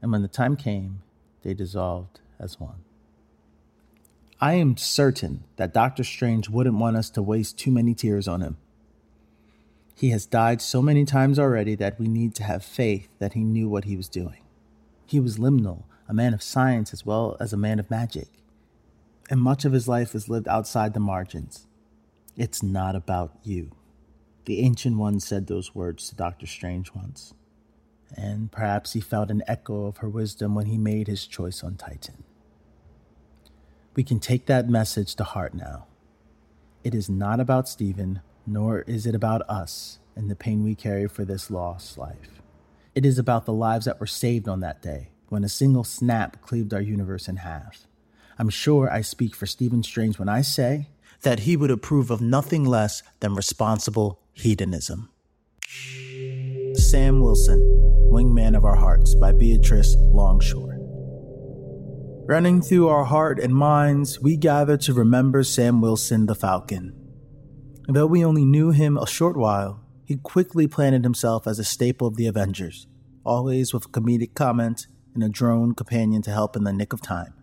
And 0.00 0.12
when 0.12 0.22
the 0.22 0.28
time 0.28 0.56
came, 0.56 1.02
they 1.42 1.54
dissolved 1.54 2.20
as 2.38 2.58
one. 2.58 2.84
I 4.42 4.54
am 4.54 4.78
certain 4.78 5.44
that 5.56 5.74
Doctor 5.74 6.02
Strange 6.02 6.48
wouldn't 6.48 6.78
want 6.78 6.96
us 6.96 7.10
to 7.10 7.20
waste 7.20 7.58
too 7.58 7.70
many 7.70 7.94
tears 7.94 8.26
on 8.26 8.40
him. 8.40 8.56
He 9.94 10.10
has 10.10 10.24
died 10.24 10.62
so 10.62 10.80
many 10.80 11.04
times 11.04 11.38
already 11.38 11.74
that 11.74 12.00
we 12.00 12.08
need 12.08 12.34
to 12.36 12.44
have 12.44 12.64
faith 12.64 13.10
that 13.18 13.34
he 13.34 13.44
knew 13.44 13.68
what 13.68 13.84
he 13.84 13.98
was 13.98 14.08
doing. 14.08 14.42
He 15.04 15.20
was 15.20 15.36
liminal, 15.36 15.82
a 16.08 16.14
man 16.14 16.32
of 16.32 16.42
science 16.42 16.94
as 16.94 17.04
well 17.04 17.36
as 17.38 17.52
a 17.52 17.58
man 17.58 17.78
of 17.78 17.90
magic, 17.90 18.28
and 19.28 19.42
much 19.42 19.66
of 19.66 19.72
his 19.72 19.86
life 19.86 20.14
was 20.14 20.30
lived 20.30 20.48
outside 20.48 20.94
the 20.94 21.00
margins. 21.00 21.66
It's 22.34 22.62
not 22.62 22.96
about 22.96 23.36
you. 23.42 23.72
The 24.46 24.60
Ancient 24.60 24.96
One 24.96 25.20
said 25.20 25.48
those 25.48 25.74
words 25.74 26.08
to 26.08 26.16
Doctor 26.16 26.46
Strange 26.46 26.94
once, 26.94 27.34
and 28.16 28.50
perhaps 28.50 28.94
he 28.94 29.02
felt 29.02 29.30
an 29.30 29.42
echo 29.46 29.84
of 29.84 29.98
her 29.98 30.08
wisdom 30.08 30.54
when 30.54 30.64
he 30.64 30.78
made 30.78 31.08
his 31.08 31.26
choice 31.26 31.62
on 31.62 31.74
Titan. 31.74 32.24
We 33.94 34.04
can 34.04 34.20
take 34.20 34.46
that 34.46 34.68
message 34.68 35.14
to 35.16 35.24
heart 35.24 35.54
now. 35.54 35.86
It 36.84 36.94
is 36.94 37.10
not 37.10 37.40
about 37.40 37.68
Stephen, 37.68 38.20
nor 38.46 38.82
is 38.82 39.04
it 39.06 39.14
about 39.14 39.42
us 39.48 39.98
and 40.16 40.30
the 40.30 40.36
pain 40.36 40.62
we 40.62 40.74
carry 40.74 41.08
for 41.08 41.24
this 41.24 41.50
lost 41.50 41.98
life. 41.98 42.40
It 42.94 43.04
is 43.04 43.18
about 43.18 43.46
the 43.46 43.52
lives 43.52 43.86
that 43.86 44.00
were 44.00 44.06
saved 44.06 44.48
on 44.48 44.60
that 44.60 44.82
day 44.82 45.08
when 45.28 45.44
a 45.44 45.48
single 45.48 45.84
snap 45.84 46.42
cleaved 46.42 46.74
our 46.74 46.80
universe 46.80 47.28
in 47.28 47.36
half. 47.36 47.86
I'm 48.38 48.48
sure 48.48 48.90
I 48.90 49.00
speak 49.02 49.34
for 49.34 49.46
Stephen 49.46 49.82
Strange 49.82 50.18
when 50.18 50.28
I 50.28 50.42
say 50.42 50.88
that 51.22 51.40
he 51.40 51.56
would 51.56 51.70
approve 51.70 52.10
of 52.10 52.20
nothing 52.20 52.64
less 52.64 53.02
than 53.20 53.34
responsible 53.34 54.20
hedonism. 54.32 55.10
Sam 56.74 57.20
Wilson, 57.20 57.60
Wingman 58.10 58.56
of 58.56 58.64
Our 58.64 58.76
Hearts 58.76 59.14
by 59.14 59.32
Beatrice 59.32 59.94
Longshore. 59.98 60.69
Running 62.30 62.62
through 62.62 62.86
our 62.86 63.06
heart 63.06 63.40
and 63.40 63.52
minds, 63.52 64.20
we 64.20 64.36
gather 64.36 64.76
to 64.76 64.94
remember 64.94 65.42
Sam 65.42 65.80
Wilson 65.80 66.26
the 66.26 66.36
Falcon. 66.36 66.94
Though 67.88 68.06
we 68.06 68.24
only 68.24 68.44
knew 68.44 68.70
him 68.70 68.96
a 68.96 69.04
short 69.04 69.36
while, 69.36 69.84
he 70.04 70.14
quickly 70.14 70.68
planted 70.68 71.02
himself 71.02 71.48
as 71.48 71.58
a 71.58 71.64
staple 71.64 72.06
of 72.06 72.14
the 72.14 72.28
Avengers, 72.28 72.86
always 73.24 73.74
with 73.74 73.86
a 73.86 73.88
comedic 73.88 74.34
comment 74.34 74.86
and 75.12 75.24
a 75.24 75.28
drone 75.28 75.74
companion 75.74 76.22
to 76.22 76.30
help 76.30 76.54
in 76.54 76.62
the 76.62 76.72
nick 76.72 76.92
of 76.92 77.02
time. 77.02 77.34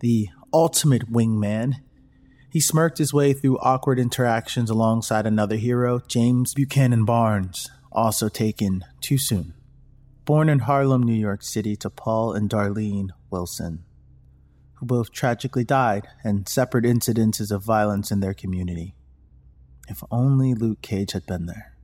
The 0.00 0.28
ultimate 0.52 1.10
wingman, 1.10 1.76
he 2.50 2.60
smirked 2.60 2.98
his 2.98 3.14
way 3.14 3.32
through 3.32 3.60
awkward 3.60 3.98
interactions 3.98 4.68
alongside 4.68 5.24
another 5.24 5.56
hero, 5.56 6.02
James 6.06 6.52
Buchanan 6.52 7.06
Barnes, 7.06 7.70
also 7.90 8.28
taken 8.28 8.84
too 9.00 9.16
soon. 9.16 9.54
Born 10.30 10.48
in 10.48 10.60
Harlem, 10.60 11.02
New 11.02 11.12
York 11.12 11.42
City, 11.42 11.74
to 11.74 11.90
Paul 11.90 12.34
and 12.34 12.48
Darlene 12.48 13.08
Wilson, 13.32 13.82
who 14.74 14.86
both 14.86 15.10
tragically 15.10 15.64
died 15.64 16.06
in 16.24 16.46
separate 16.46 16.84
incidences 16.84 17.50
of 17.50 17.64
violence 17.64 18.12
in 18.12 18.20
their 18.20 18.32
community. 18.32 18.94
If 19.88 20.04
only 20.08 20.54
Luke 20.54 20.82
Cage 20.82 21.14
had 21.14 21.26
been 21.26 21.46
there. 21.46 21.76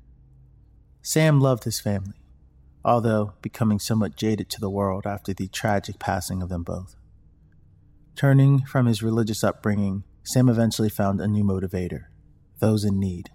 Sam 1.03 1.41
loved 1.41 1.65
his 1.65 1.81
family, 1.81 2.23
although 2.85 3.33
becoming 3.43 3.81
somewhat 3.81 4.15
jaded 4.15 4.49
to 4.51 4.61
the 4.61 4.71
world 4.71 5.09
after 5.09 5.35
the 5.35 5.49
tragic 5.49 5.99
passing 5.99 6.41
of 6.41 6.49
them 6.49 6.63
both. 6.63 6.95
Turning 8.15 8.61
from 8.61 8.87
his 8.87 9.03
religious 9.03 9.43
upbringing, 9.43 10.05
Sam 10.23 10.49
eventually 10.49 10.89
found 10.89 11.21
a 11.21 11.27
new 11.27 11.43
motivator 11.43 12.05
those 12.61 12.85
in 12.85 13.01
need. 13.01 13.31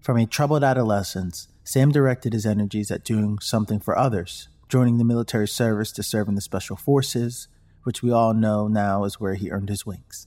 From 0.00 0.16
a 0.16 0.26
troubled 0.26 0.62
adolescence, 0.62 1.48
Sam 1.64 1.90
directed 1.90 2.32
his 2.32 2.44
energies 2.44 2.90
at 2.90 3.04
doing 3.04 3.38
something 3.38 3.78
for 3.78 3.96
others, 3.96 4.48
joining 4.68 4.98
the 4.98 5.04
military 5.04 5.46
service 5.46 5.92
to 5.92 6.02
serve 6.02 6.28
in 6.28 6.34
the 6.34 6.40
Special 6.40 6.76
Forces, 6.76 7.48
which 7.84 8.02
we 8.02 8.10
all 8.10 8.34
know 8.34 8.68
now 8.68 9.04
is 9.04 9.20
where 9.20 9.34
he 9.34 9.50
earned 9.50 9.68
his 9.68 9.86
wings. 9.86 10.26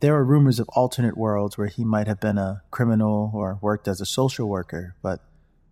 There 0.00 0.14
are 0.14 0.24
rumors 0.24 0.58
of 0.58 0.68
alternate 0.70 1.18
worlds 1.18 1.58
where 1.58 1.66
he 1.66 1.84
might 1.84 2.06
have 2.06 2.20
been 2.20 2.38
a 2.38 2.62
criminal 2.70 3.30
or 3.34 3.58
worked 3.60 3.86
as 3.86 4.00
a 4.00 4.06
social 4.06 4.48
worker, 4.48 4.94
but 5.02 5.20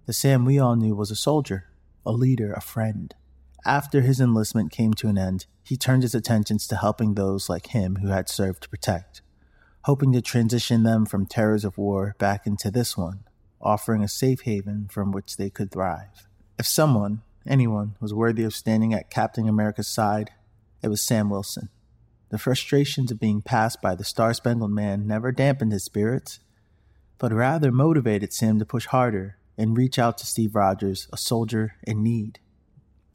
the 0.04 0.12
Sam 0.12 0.44
we 0.44 0.58
all 0.58 0.76
knew 0.76 0.94
was 0.94 1.10
a 1.10 1.16
soldier, 1.16 1.64
a 2.04 2.12
leader, 2.12 2.52
a 2.52 2.60
friend. 2.60 3.14
After 3.64 4.02
his 4.02 4.20
enlistment 4.20 4.70
came 4.70 4.92
to 4.94 5.08
an 5.08 5.16
end, 5.16 5.46
he 5.62 5.78
turned 5.78 6.02
his 6.02 6.14
attentions 6.14 6.66
to 6.68 6.76
helping 6.76 7.14
those 7.14 7.48
like 7.48 7.68
him 7.68 7.96
who 7.96 8.08
had 8.08 8.28
served 8.28 8.62
to 8.64 8.68
protect, 8.68 9.22
hoping 9.84 10.12
to 10.12 10.20
transition 10.20 10.82
them 10.82 11.06
from 11.06 11.24
terrors 11.24 11.64
of 11.64 11.78
war 11.78 12.14
back 12.18 12.46
into 12.46 12.70
this 12.70 12.96
one, 12.96 13.24
offering 13.60 14.02
a 14.02 14.08
safe 14.08 14.42
haven 14.42 14.88
from 14.90 15.12
which 15.12 15.36
they 15.36 15.50
could 15.50 15.70
thrive. 15.70 16.26
If 16.58 16.66
someone, 16.66 17.22
anyone, 17.46 17.96
was 18.00 18.14
worthy 18.14 18.44
of 18.44 18.54
standing 18.54 18.92
at 18.94 19.10
Captain 19.10 19.48
America's 19.48 19.88
side, 19.88 20.30
it 20.82 20.88
was 20.88 21.06
Sam 21.06 21.30
Wilson. 21.30 21.68
The 22.30 22.38
frustrations 22.38 23.10
of 23.10 23.20
being 23.20 23.40
passed 23.40 23.80
by 23.80 23.94
the 23.94 24.04
Star 24.04 24.34
Spangled 24.34 24.70
Man 24.70 25.06
never 25.06 25.32
dampened 25.32 25.72
his 25.72 25.84
spirits, 25.84 26.40
but 27.18 27.32
rather 27.32 27.72
motivated 27.72 28.32
Sam 28.32 28.58
to 28.58 28.66
push 28.66 28.86
harder 28.86 29.38
and 29.56 29.76
reach 29.76 29.98
out 29.98 30.18
to 30.18 30.26
Steve 30.26 30.54
Rogers, 30.54 31.08
a 31.12 31.16
soldier 31.16 31.74
in 31.82 32.02
need. 32.02 32.38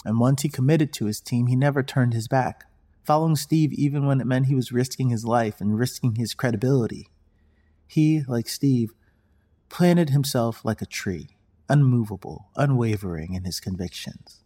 And 0.04 0.20
once 0.20 0.42
he 0.42 0.50
committed 0.50 0.92
to 0.94 1.06
his 1.06 1.22
team, 1.22 1.48
he 1.48 1.56
never 1.56 1.84
turned 1.84 2.14
his 2.14 2.28
back, 2.28 2.66
following 3.04 3.38
Steve 3.38 3.72
even 3.74 4.06
when 4.06 4.20
it 4.20 4.28
meant 4.28 4.48
he 4.48 4.56
was 4.56 4.72
risking 4.72 5.10
his 5.10 5.24
life 5.24 5.62
and 5.62 5.80
risking 5.80 6.16
his 6.16 6.34
credibility. 6.34 7.08
He, 7.88 8.24
like 8.28 8.50
Steve, 8.50 8.94
planted 9.70 10.10
himself 10.10 10.64
like 10.64 10.82
a 10.82 10.86
tree, 10.86 11.38
unmovable, 11.70 12.50
unwavering 12.56 13.34
in 13.34 13.44
his 13.44 13.60
convictions. 13.60 14.44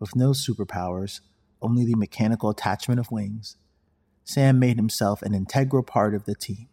With 0.00 0.16
no 0.16 0.30
superpowers, 0.30 1.20
only 1.60 1.84
the 1.84 1.96
mechanical 1.96 2.50
attachment 2.50 3.00
of 3.00 3.10
wings, 3.10 3.56
Sam 4.24 4.58
made 4.58 4.76
himself 4.76 5.22
an 5.22 5.34
integral 5.34 5.82
part 5.82 6.14
of 6.14 6.24
the 6.24 6.34
team. 6.34 6.68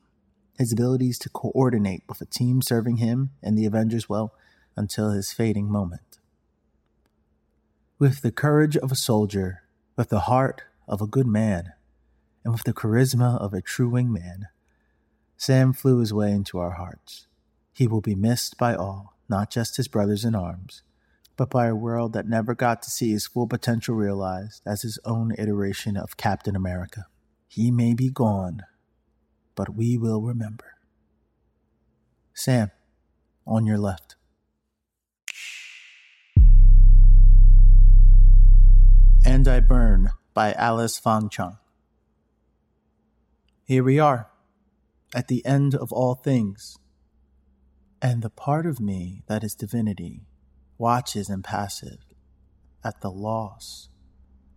His 0.58 0.74
abilities 0.74 1.18
to 1.20 1.30
coordinate 1.30 2.04
with 2.08 2.22
a 2.22 2.26
team 2.26 2.62
serving 2.62 2.98
him 2.98 3.32
and 3.42 3.58
the 3.58 3.66
Avengers 3.66 4.10
well 4.10 4.34
until 4.76 5.12
his 5.12 5.32
fading 5.32 5.72
moment. 5.72 6.20
With 7.98 8.22
the 8.22 8.32
courage 8.32 8.76
of 8.76 8.92
a 8.92 8.96
soldier, 8.96 9.64
with 9.96 10.10
the 10.10 10.22
heart 10.22 10.64
of 10.88 11.02
a 11.02 11.08
good 11.08 11.28
man, 11.28 11.74
and 12.44 12.54
with 12.54 12.64
the 12.64 12.74
charisma 12.74 13.40
of 13.42 13.54
a 13.54 13.62
true 13.62 13.90
wingman, 13.90 14.44
Sam 15.38 15.74
flew 15.74 16.00
his 16.00 16.14
way 16.14 16.32
into 16.32 16.60
our 16.60 16.72
hearts. 16.72 17.28
He 17.74 17.88
will 17.88 18.02
be 18.02 18.16
missed 18.16 18.58
by 18.58 18.74
all, 18.74 19.18
not 19.28 19.52
just 19.52 19.78
his 19.78 19.88
brothers 19.88 20.24
in 20.24 20.34
arms, 20.34 20.82
but 21.36 21.50
by 21.50 21.68
a 21.68 21.76
world 21.76 22.14
that 22.14 22.28
never 22.28 22.56
got 22.56 22.82
to 22.84 22.90
see 22.90 23.12
his 23.12 23.28
full 23.28 23.48
potential 23.48 23.96
realized 23.96 24.62
as 24.66 24.84
his 24.84 24.98
own 25.04 25.34
iteration 25.38 25.98
of 25.98 26.18
Captain 26.18 26.56
America. 26.56 27.08
He 27.48 27.72
may 27.72 27.94
be 27.94 28.10
gone, 28.10 28.64
but 29.56 29.76
we 29.76 29.98
will 29.98 30.22
remember. 30.22 30.76
Sam, 32.34 32.72
on 33.46 33.66
your 33.66 33.78
left. 33.78 34.16
And 39.26 39.48
I 39.48 39.60
Burn 39.60 40.12
by 40.34 40.54
Alice 40.54 41.00
Fanchiang. 41.00 41.58
Here 43.66 43.84
we 43.84 44.00
are, 44.00 44.30
at 45.16 45.30
the 45.30 45.44
end 45.46 45.74
of 45.74 45.94
all 45.94 46.14
things, 46.14 46.78
and 48.02 48.22
the 48.22 48.30
part 48.30 48.66
of 48.66 48.82
me 48.82 49.24
that 49.28 49.46
is 49.46 49.56
divinity 49.56 50.28
watches 50.78 51.30
impassive 51.30 52.06
at 52.84 53.00
the 53.00 53.10
loss, 53.10 53.88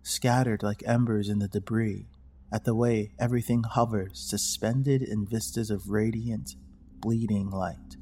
scattered 0.03 0.65
like 0.65 0.83
embers 0.85 1.29
in 1.29 1.39
the 1.39 1.47
debris, 1.47 2.09
at 2.53 2.65
the 2.65 2.75
way 2.75 3.13
everything 3.21 3.63
hovers, 3.63 4.19
suspended 4.19 5.01
in 5.01 5.25
vistas 5.25 5.71
of 5.71 5.91
radiant, 5.91 6.57
bleeding 6.99 7.49
light. 7.51 7.97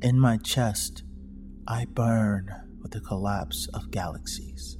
In 0.00 0.18
my 0.18 0.38
chest, 0.38 1.02
I 1.68 1.84
burn 1.84 2.78
with 2.80 2.92
the 2.92 3.00
collapse 3.02 3.68
of 3.74 3.90
galaxies, 3.90 4.78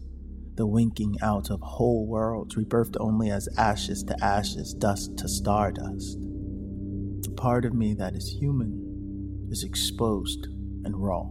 the 0.56 0.66
winking 0.66 1.16
out 1.22 1.50
of 1.50 1.60
whole 1.60 2.06
worlds 2.06 2.56
rebirthed 2.56 2.96
only 3.00 3.30
as 3.30 3.48
ashes 3.56 4.02
to 4.04 4.24
ashes, 4.24 4.74
dust 4.74 5.16
to 5.18 5.28
stardust. 5.28 6.18
The 6.20 7.34
part 7.36 7.64
of 7.64 7.74
me 7.74 7.94
that 7.94 8.14
is 8.14 8.28
human 8.28 9.48
is 9.50 9.64
exposed 9.64 10.46
and 10.84 11.02
raw, 11.02 11.30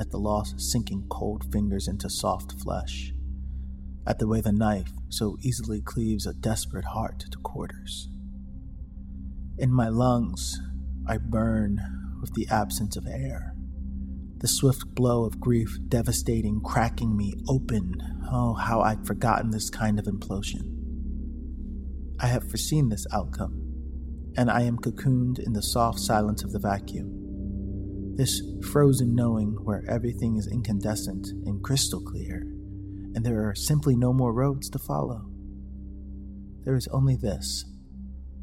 at 0.00 0.10
the 0.10 0.18
loss 0.18 0.54
sinking 0.56 1.06
cold 1.08 1.50
fingers 1.52 1.88
into 1.88 2.10
soft 2.10 2.60
flesh, 2.60 3.12
at 4.06 4.18
the 4.18 4.26
way 4.26 4.40
the 4.40 4.52
knife 4.52 4.92
so 5.08 5.36
easily 5.42 5.80
cleaves 5.80 6.26
a 6.26 6.34
desperate 6.34 6.86
heart 6.86 7.20
to 7.30 7.38
quarters. 7.38 8.08
In 9.58 9.72
my 9.72 9.88
lungs, 9.88 10.60
I 11.06 11.18
burn 11.18 12.18
with 12.20 12.34
the 12.34 12.48
absence 12.50 12.96
of 12.96 13.06
air. 13.06 13.51
The 14.42 14.48
swift 14.48 14.94
blow 14.94 15.24
of 15.24 15.40
grief 15.40 15.78
devastating, 15.88 16.60
cracking 16.60 17.16
me 17.16 17.34
open. 17.48 17.94
Oh, 18.30 18.54
how 18.54 18.80
I'd 18.80 19.06
forgotten 19.06 19.50
this 19.50 19.70
kind 19.70 19.98
of 19.98 20.06
implosion. 20.06 20.62
I 22.20 22.26
have 22.26 22.48
foreseen 22.50 22.88
this 22.88 23.06
outcome, 23.12 24.32
and 24.36 24.50
I 24.50 24.62
am 24.62 24.78
cocooned 24.78 25.38
in 25.38 25.52
the 25.52 25.62
soft 25.62 26.00
silence 26.00 26.44
of 26.44 26.52
the 26.52 26.58
vacuum. 26.58 28.14
This 28.16 28.42
frozen 28.70 29.14
knowing 29.14 29.52
where 29.62 29.84
everything 29.88 30.36
is 30.36 30.46
incandescent 30.46 31.28
and 31.46 31.62
crystal 31.62 32.02
clear, 32.02 32.40
and 33.14 33.24
there 33.24 33.48
are 33.48 33.54
simply 33.54 33.96
no 33.96 34.12
more 34.12 34.32
roads 34.32 34.68
to 34.70 34.78
follow. 34.78 35.30
There 36.64 36.76
is 36.76 36.88
only 36.88 37.16
this 37.16 37.64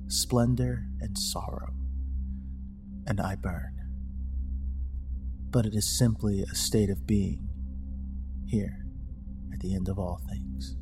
splendor 0.07 0.85
and 1.01 1.17
sorrow 1.17 1.73
and 3.09 3.19
I 3.19 3.35
burn. 3.35 3.78
But 5.51 5.65
it 5.65 5.73
is 5.73 5.87
simply 5.97 6.41
a 6.43 6.55
state 6.55 6.89
of 6.89 7.07
being 7.07 7.49
here 8.45 8.85
at 9.53 9.59
the 9.59 9.75
end 9.75 9.89
of 9.89 9.97
all 9.97 10.21
things. 10.29 10.75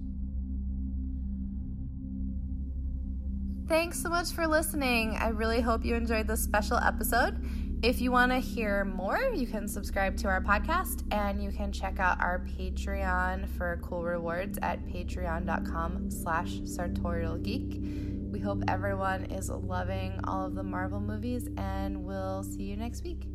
Thanks 3.67 4.01
so 4.01 4.09
much 4.09 4.31
for 4.31 4.47
listening. 4.47 5.17
I 5.19 5.29
really 5.29 5.59
hope 5.59 5.83
you 5.83 5.95
enjoyed 5.95 6.27
this 6.27 6.41
special 6.41 6.77
episode. 6.77 7.43
If 7.83 8.01
you 8.01 8.11
want 8.11 8.31
to 8.31 8.39
hear 8.39 8.85
more, 8.85 9.19
you 9.35 9.45
can 9.45 9.67
subscribe 9.67 10.17
to 10.17 10.27
our 10.27 10.41
podcast 10.41 11.03
and 11.13 11.43
you 11.43 11.51
can 11.51 11.71
check 11.71 11.99
out 11.99 12.19
our 12.19 12.39
Patreon 12.39 13.47
for 13.49 13.79
cool 13.83 14.03
rewards 14.03 14.57
at 14.61 14.83
patreon.com 14.87 16.09
slash 16.09 16.53
sartorialgeek. 16.61 18.31
We 18.31 18.39
hope 18.39 18.63
everyone 18.67 19.25
is 19.25 19.49
loving 19.49 20.19
all 20.23 20.45
of 20.45 20.55
the 20.55 20.63
Marvel 20.63 20.99
movies, 20.99 21.47
and 21.57 22.03
we'll 22.03 22.43
see 22.43 22.63
you 22.63 22.77
next 22.77 23.03
week. 23.03 23.27